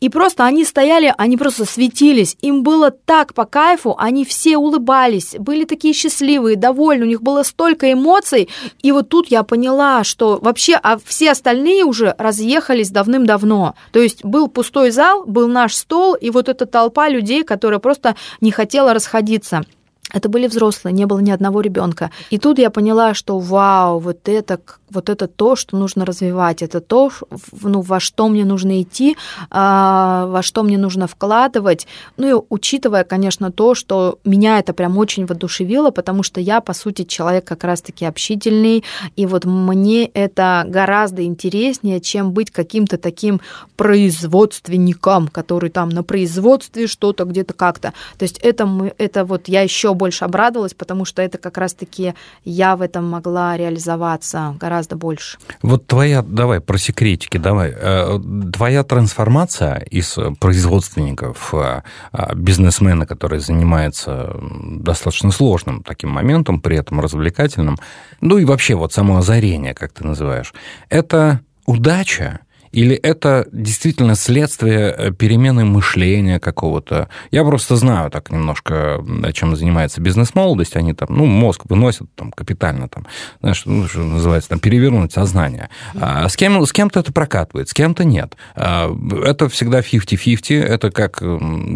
[0.00, 5.34] И просто они стояли, они просто светились, им было так по кайфу, они все улыбались,
[5.38, 8.48] были такие счастливые, довольны, у них было столько эмоций.
[8.82, 13.74] И вот тут я поняла, что вообще а все остальные уже разъехались давным-давно.
[13.92, 18.14] То есть был пустой зал, был наш стол, и вот эта толпа людей, которая просто
[18.40, 19.64] не хотела расходиться.
[20.12, 22.10] Это были взрослые, не было ни одного ребенка.
[22.30, 26.80] И тут я поняла, что вау, вот это, вот это то, что нужно развивать, это
[26.80, 27.10] то,
[27.62, 29.16] ну, во что мне нужно идти,
[29.50, 31.86] а, во что мне нужно вкладывать.
[32.16, 36.72] Ну и учитывая, конечно, то, что меня это прям очень воодушевило, потому что я, по
[36.72, 38.84] сути, человек как раз-таки общительный,
[39.14, 43.42] и вот мне это гораздо интереснее, чем быть каким-то таким
[43.76, 47.92] производственником, который там на производстве что-то где-то как-то.
[48.18, 52.14] То есть это, мы, это вот я еще больше обрадовалась, потому что это как раз-таки
[52.44, 55.38] я в этом могла реализоваться гораздо больше.
[55.62, 57.74] Вот твоя, давай, про секретики, давай.
[57.74, 58.18] Э,
[58.52, 61.82] твоя трансформация из производственников э,
[62.34, 67.76] бизнесмена, который занимается достаточно сложным таким моментом, при этом развлекательным,
[68.20, 70.54] ну и вообще вот само озарение, как ты называешь,
[70.88, 72.40] это удача
[72.72, 77.08] или это действительно следствие э, перемены мышления какого-то?
[77.30, 80.76] Я просто знаю так немножко, чем занимается бизнес-молодость.
[80.76, 83.06] Они там, ну, мозг выносят там капитально, там,
[83.40, 85.68] знаешь, ну, что называется, там, перевернуть сознание.
[85.94, 88.36] А с, кем, с кем-то это прокатывает, с кем-то нет.
[88.54, 88.94] А,
[89.24, 90.62] это всегда 50-50.
[90.62, 91.14] Это как,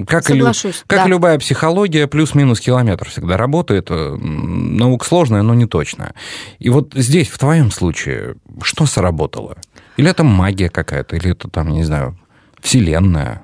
[0.07, 0.41] как, и,
[0.87, 1.07] как да.
[1.07, 3.87] любая психология, плюс-минус километр всегда работает.
[3.91, 6.15] Э, наука сложная, но не точная.
[6.59, 9.57] И вот здесь, в твоем случае, что сработало?
[9.97, 12.17] Или это магия какая-то, или это там, не знаю,
[12.61, 13.43] вселенная?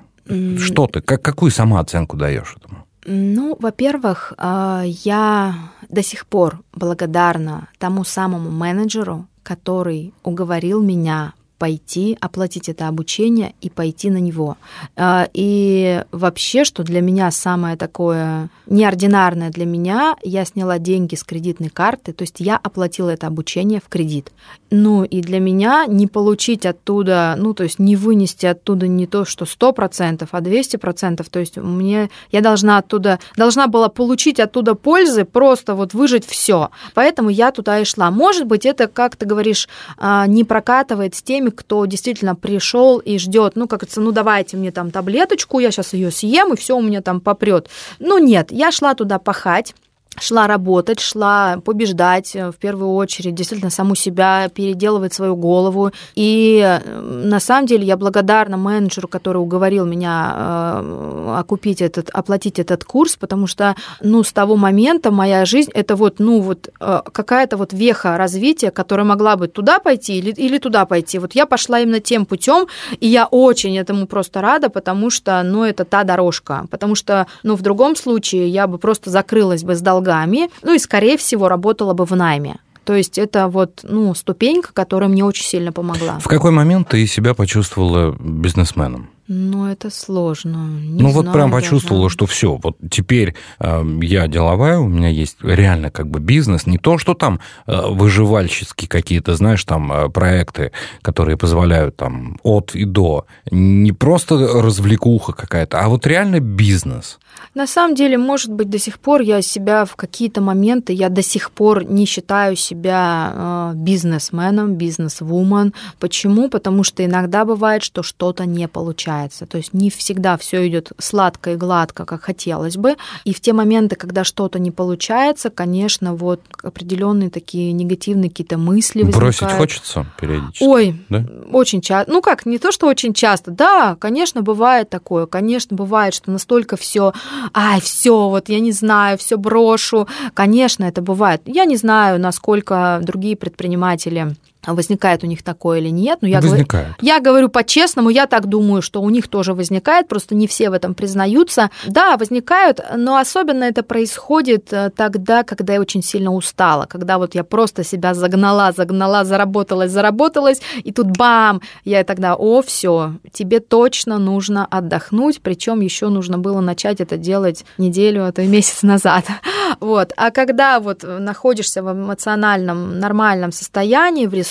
[0.57, 2.85] Что ты, как, какую самооценку даешь этому?
[3.05, 5.55] Ну, во-первых, а, я
[5.89, 13.69] до сих пор благодарна тому самому менеджеру, который уговорил меня пойти, оплатить это обучение и
[13.69, 14.57] пойти на него.
[14.95, 21.23] А, и вообще, что для меня самое такое неординарное для меня, я сняла деньги с
[21.23, 24.31] кредитной карты, то есть я оплатила это обучение в кредит.
[24.71, 29.25] Ну и для меня не получить оттуда, ну то есть не вынести оттуда не то,
[29.25, 35.25] что 100%, а 200%, то есть мне, я должна оттуда, должна была получить оттуда пользы,
[35.25, 36.69] просто вот выжить все.
[36.93, 38.11] Поэтому я туда и шла.
[38.11, 43.17] Может быть, это, как ты говоришь, а, не прокатывает с теми, кто действительно пришел и
[43.17, 46.77] ждет, ну, как это, ну, давайте мне там таблеточку, я сейчас ее съем, и все
[46.77, 47.69] у меня там попрет.
[47.99, 49.73] Ну, нет, я шла туда пахать,
[50.21, 55.91] шла работать, шла побеждать, э, в первую очередь, действительно саму себя, переделывать свою голову.
[56.15, 62.59] И э, на самом деле я благодарна менеджеру, который уговорил меня э, окупить этот, оплатить
[62.59, 67.57] этот курс, потому что, ну, с того момента моя жизнь, это вот, ну, вот какая-то
[67.57, 71.19] вот веха развития, которая могла бы туда пойти или, или туда пойти.
[71.19, 72.67] Вот я пошла именно тем путем,
[72.99, 76.65] и я очень этому просто рада, потому что, ну, это та дорожка.
[76.69, 80.73] Потому что, ну, в другом случае я бы просто закрылась бы с долгами долгами, ну
[80.73, 82.57] и, скорее всего, работала бы в найме.
[82.83, 86.17] То есть это вот, ну, ступенька, которая мне очень сильно помогла.
[86.19, 89.09] В какой момент ты себя почувствовала бизнесменом?
[89.31, 90.81] Ну, это сложно.
[90.81, 91.61] Не ну, вот знаю прям даже.
[91.61, 96.65] почувствовала, что все, вот теперь э, я деловая, у меня есть реально как бы бизнес,
[96.65, 100.71] не то, что там э, выживальческие какие-то, знаешь, там э, проекты,
[101.03, 107.19] которые позволяют там от и до, не просто развлекуха какая-то, а вот реально бизнес.
[107.53, 111.21] На самом деле, может быть, до сих пор я себя в какие-то моменты, я до
[111.21, 115.73] сих пор не считаю себя э, бизнесменом, бизнес-вумен.
[115.99, 116.49] Почему?
[116.49, 119.18] Потому что иногда бывает, что что-то не получается.
[119.45, 122.95] То есть не всегда все идет сладко и гладко, как хотелось бы.
[123.25, 129.03] И в те моменты, когда что-то не получается, конечно, вот определенные такие негативные какие-то мысли
[129.03, 129.57] Бросить возникают.
[129.57, 130.63] хочется периодически?
[130.63, 131.25] Ой, Да?
[131.51, 132.11] очень часто.
[132.11, 133.51] Ну как, не то, что очень часто.
[133.51, 135.25] Да, конечно, бывает такое.
[135.25, 137.13] Конечно, бывает, что настолько все,
[137.53, 140.07] ай, все, вот я не знаю, все брошу.
[140.33, 141.41] Конечно, это бывает.
[141.45, 144.35] Я не знаю, насколько другие предприниматели
[144.65, 146.95] возникает у них такое или нет, но я говорю, Возникает.
[147.01, 150.73] я говорю по-честному, я так думаю, что у них тоже возникает, просто не все в
[150.73, 151.69] этом признаются.
[151.87, 157.35] Да, возникают, но особенно это происходит э, тогда, когда я очень сильно устала, когда вот
[157.35, 163.61] я просто себя загнала, загнала, заработалась, заработалась, и тут бам, я тогда, о, все, тебе
[163.61, 168.83] точно нужно отдохнуть, причем еще нужно было начать это делать неделю, а то и месяц
[168.83, 169.25] назад.
[169.79, 170.11] Вот.
[170.17, 174.48] А когда вот находишься в эмоциональном нормальном состоянии, в ресурсе,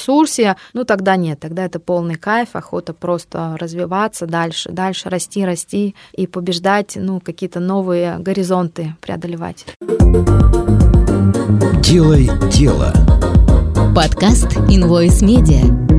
[0.72, 6.26] ну тогда нет, тогда это полный кайф, охота просто развиваться дальше, дальше расти, расти и
[6.26, 9.66] побеждать, ну, какие-то новые горизонты преодолевать.
[11.82, 12.92] Делай дело.
[13.94, 15.97] Подкаст Invoice Media.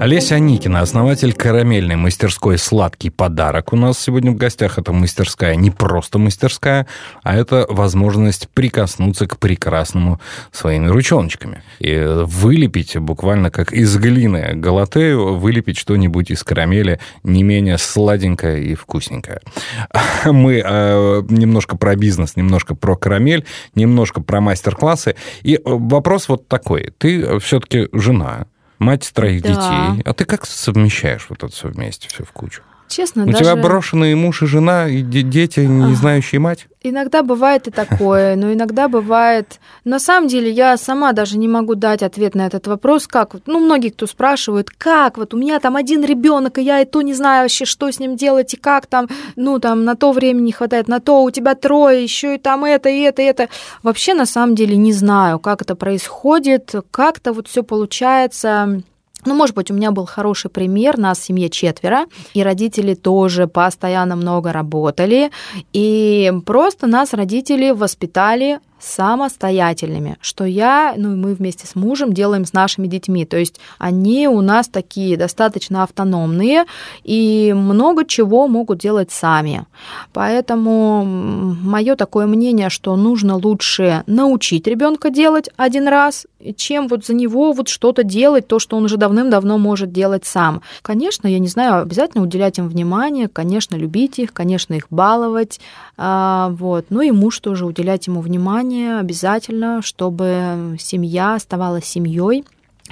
[0.00, 3.72] Олеся Аникина, основатель карамельной мастерской «Сладкий подарок».
[3.72, 6.86] У нас сегодня в гостях эта мастерская не просто мастерская,
[7.22, 10.20] а это возможность прикоснуться к прекрасному
[10.50, 11.62] своими ручоночками.
[11.78, 18.74] И вылепить буквально как из глины галатею, вылепить что-нибудь из карамели не менее сладенькое и
[18.74, 19.40] вкусненькое.
[20.24, 25.14] Мы э, немножко про бизнес, немножко про карамель, немножко про мастер-классы.
[25.42, 26.92] И вопрос вот такой.
[26.98, 28.46] Ты все-таки жена,
[28.84, 29.48] мать троих Да.
[29.48, 30.02] детей.
[30.04, 32.62] А ты как совмещаешь вот это все вместе, все в кучу?
[32.88, 36.66] Честно, У даже тебя брошенные муж и жена, и де- дети, не знающие мать?
[36.84, 39.58] иногда бывает и такое, но иногда бывает...
[39.84, 43.34] На самом деле я сама даже не могу дать ответ на этот вопрос, как...
[43.46, 47.02] Ну, многие, кто спрашивают, как вот у меня там один ребенок, и я и то
[47.02, 50.46] не знаю вообще, что с ним делать, и как там, ну, там, на то времени
[50.46, 53.48] не хватает, на то у тебя трое, еще и там это, и это, и это.
[53.82, 58.82] Вообще, на самом деле, не знаю, как это происходит, как-то вот все получается...
[59.26, 63.46] Ну, может быть, у меня был хороший пример, нас в семье четверо, и родители тоже
[63.46, 65.30] постоянно много работали,
[65.72, 72.44] и просто нас родители воспитали самостоятельными, что я, ну и мы вместе с мужем делаем
[72.44, 73.24] с нашими детьми.
[73.24, 76.64] То есть они у нас такие достаточно автономные
[77.02, 79.66] и много чего могут делать сами.
[80.12, 86.26] Поэтому мое такое мнение, что нужно лучше научить ребенка делать один раз,
[86.56, 90.62] чем вот за него вот что-то делать, то, что он уже давным-давно может делать сам.
[90.82, 95.60] Конечно, я не знаю, обязательно уделять им внимание, конечно, любить их, конечно, их баловать,
[95.96, 96.86] а, вот.
[96.90, 102.44] Ну и муж тоже уделять ему внимание обязательно, чтобы семья оставалась семьей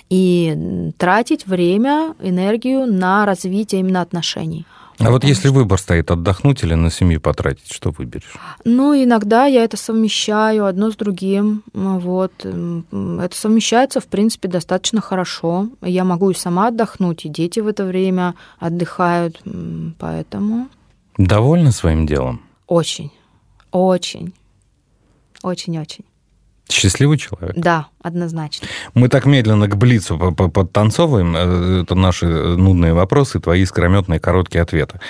[0.09, 4.67] и тратить время, энергию на развитие именно отношений.
[4.99, 8.35] А вот если выбор стоит отдохнуть или на семью потратить, что выберешь?
[8.65, 11.63] Ну, иногда я это совмещаю одно с другим.
[11.73, 12.33] Вот.
[12.45, 15.69] Это совмещается, в принципе, достаточно хорошо.
[15.81, 19.43] Я могу и сама отдохнуть, и дети в это время отдыхают.
[19.99, 20.69] Поэтому
[21.19, 22.43] Довольна своим делом?
[22.67, 23.11] очень,
[23.71, 24.33] очень,
[25.43, 26.05] очень-очень.
[26.71, 27.53] Счастливый человек?
[27.57, 28.67] Да, однозначно.
[28.95, 31.35] Мы так медленно к Блицу по- по- подтанцовываем.
[31.37, 35.01] Э, Это наши нудные вопросы, твои искрометные короткие ответы.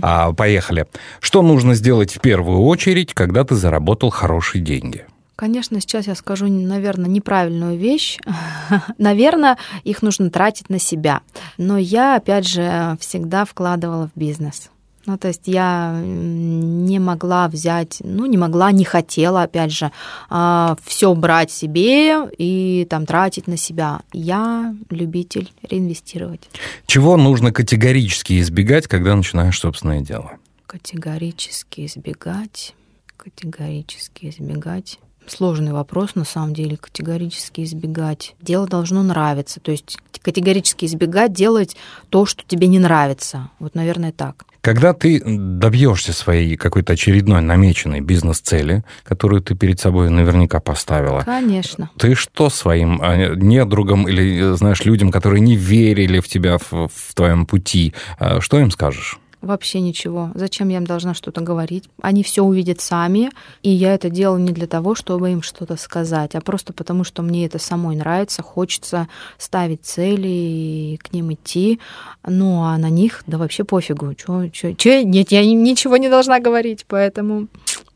[0.00, 0.86] А, поехали.
[1.20, 5.04] Что нужно сделать в первую очередь, когда ты заработал хорошие деньги?
[5.36, 8.18] Конечно, сейчас я скажу, наверное, неправильную вещь.
[8.98, 11.20] наверное, их нужно тратить на себя.
[11.58, 14.70] Но я, опять же, всегда вкладывала в бизнес.
[15.04, 19.90] Ну, то есть я не могла взять, ну, не могла, не хотела, опять же,
[20.28, 24.02] все брать себе и там тратить на себя.
[24.12, 26.48] Я любитель реинвестировать.
[26.86, 30.32] Чего нужно категорически избегать, когда начинаешь собственное дело?
[30.66, 32.74] Категорически избегать,
[33.16, 35.00] категорически избегать.
[35.26, 38.34] Сложный вопрос, на самом деле, категорически избегать.
[38.40, 41.76] Дело должно нравиться, то есть категорически избегать делать
[42.08, 43.50] то, что тебе не нравится.
[43.58, 44.44] Вот, наверное, так.
[44.62, 51.90] Когда ты добьешься своей какой-то очередной намеченной бизнес-цели, которую ты перед собой наверняка поставила, Конечно.
[51.98, 57.14] ты что своим а, недругам или, знаешь, людям, которые не верили в тебя в, в
[57.14, 59.18] твоем пути, а, что им скажешь?
[59.42, 60.30] Вообще ничего.
[60.34, 61.90] Зачем я им должна что-то говорить?
[62.00, 63.30] Они все увидят сами,
[63.62, 67.22] и я это делаю не для того, чтобы им что-то сказать, а просто потому, что
[67.22, 71.80] мне это самой нравится, хочется ставить цели и к ним идти.
[72.24, 74.14] Ну, а на них, да вообще пофигу.
[74.14, 75.02] Чё, чё, чё?
[75.02, 77.48] Нет, я им ничего не должна говорить, поэтому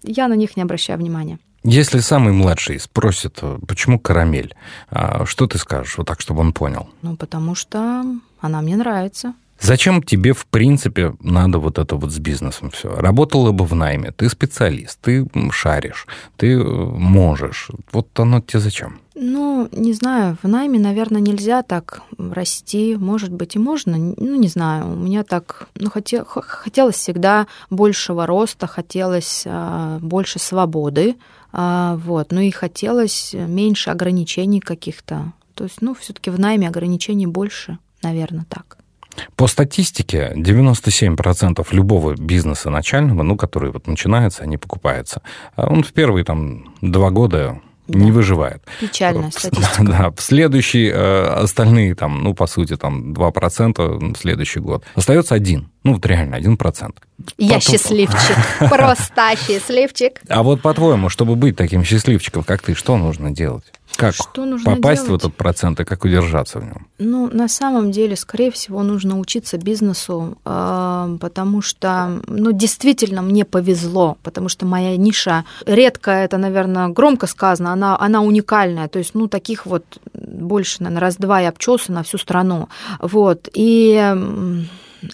[0.02, 1.38] я на них не обращаю внимания.
[1.62, 4.54] Если самый младший спросит, почему карамель,
[4.90, 6.88] а что ты скажешь, вот так, чтобы он понял?
[7.02, 8.04] Ну, потому что
[8.40, 9.34] она мне нравится.
[9.60, 12.94] Зачем тебе, в принципе, надо вот это вот с бизнесом все?
[12.94, 17.70] Работала бы в найме, ты специалист, ты шаришь, ты э, можешь.
[17.92, 19.00] Вот оно тебе зачем?
[19.14, 22.96] Ну, не знаю, в найме, наверное, нельзя так расти.
[22.96, 23.96] Может быть, и можно.
[23.96, 24.92] Ну, не знаю.
[24.92, 31.16] У меня так, ну, хотел, хотелось всегда большего роста, хотелось а, больше свободы,
[31.50, 32.30] а, вот.
[32.30, 35.32] Ну и хотелось меньше ограничений каких-то.
[35.54, 38.75] То есть, ну, все-таки в найме ограничений больше, наверное, так.
[39.36, 45.22] По статистике, 97% любого бизнеса начального, ну, который вот начинается, они покупаются,
[45.54, 47.98] а он в первые там два года да.
[47.98, 48.62] не выживает.
[48.80, 49.82] Печальная статистика.
[49.86, 54.84] Да, в следующий, э, остальные там, ну, по сути, там 2% в следующий год.
[54.94, 55.70] Остается один.
[55.84, 56.96] Ну, вот реально, один процент.
[57.38, 57.72] Я Потом...
[57.72, 58.36] счастливчик.
[58.70, 60.20] Просто счастливчик.
[60.28, 63.64] А вот по-твоему, чтобы быть таким счастливчиком, как ты, что нужно делать?
[63.96, 65.22] Как что нужно попасть делать?
[65.22, 66.86] в этот процент и как удержаться в нем?
[66.98, 73.44] Ну, на самом деле, скорее всего, нужно учиться бизнесу, э, потому что, ну, действительно, мне
[73.44, 79.14] повезло, потому что моя ниша редкая, это, наверное, громко сказано, она, она уникальная, то есть,
[79.14, 79.84] ну, таких вот
[80.14, 82.68] больше, наверное, раз-два и обчелся на всю страну,
[83.00, 84.14] вот, и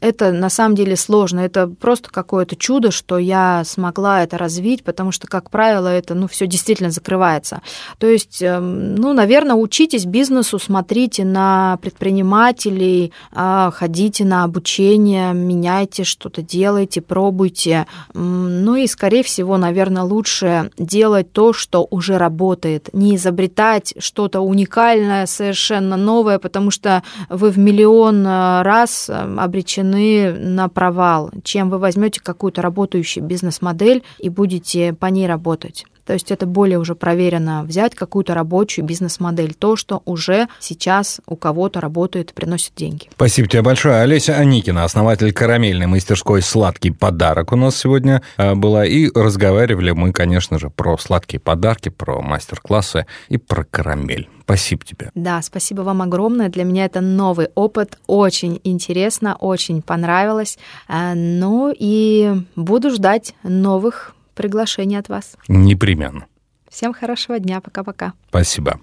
[0.01, 1.41] это на самом деле сложно.
[1.41, 6.29] Это просто какое-то чудо, что я смогла это развить, потому что, как правило, это ну,
[6.29, 7.63] все действительно закрывается.
[7.99, 16.05] То есть, эм, ну, наверное, учитесь бизнесу, смотрите на предпринимателей, а, ходите на обучение, меняйте
[16.05, 17.87] что-то, делайте, пробуйте.
[18.15, 25.27] Ну и, скорее всего, наверное, лучше делать то, что уже работает, не изобретать что-то уникальное,
[25.27, 31.71] совершенно новое, потому что вы в миллион э, раз э, обречены обречены на провал, чем
[31.71, 35.85] вы возьмете какую-то работающую бизнес-модель и будете по ней работать.
[36.07, 41.37] То есть это более уже проверено взять какую-то рабочую бизнес-модель, то, что уже сейчас у
[41.37, 43.09] кого-то работает и приносит деньги.
[43.13, 43.97] Спасибо тебе большое.
[44.03, 48.85] Олеся Аникина, основатель карамельной мастерской «Сладкий подарок» у нас сегодня э, была.
[48.85, 54.29] И разговаривали мы, конечно же, про сладкие подарки, про мастер-классы и про карамель.
[54.43, 55.11] Спасибо тебе.
[55.15, 56.49] Да, спасибо вам огромное.
[56.49, 57.99] Для меня это новый опыт.
[58.07, 60.59] Очень интересно, очень понравилось.
[60.89, 65.37] Э, ну и буду ждать новых приглашение от вас.
[65.47, 66.27] Непременно.
[66.69, 67.61] Всем хорошего дня.
[67.61, 68.13] Пока-пока.
[68.29, 68.81] Спасибо.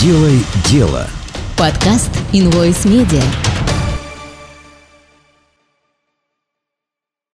[0.00, 1.08] Делай дело.
[1.56, 3.51] Подкаст Invoice Media.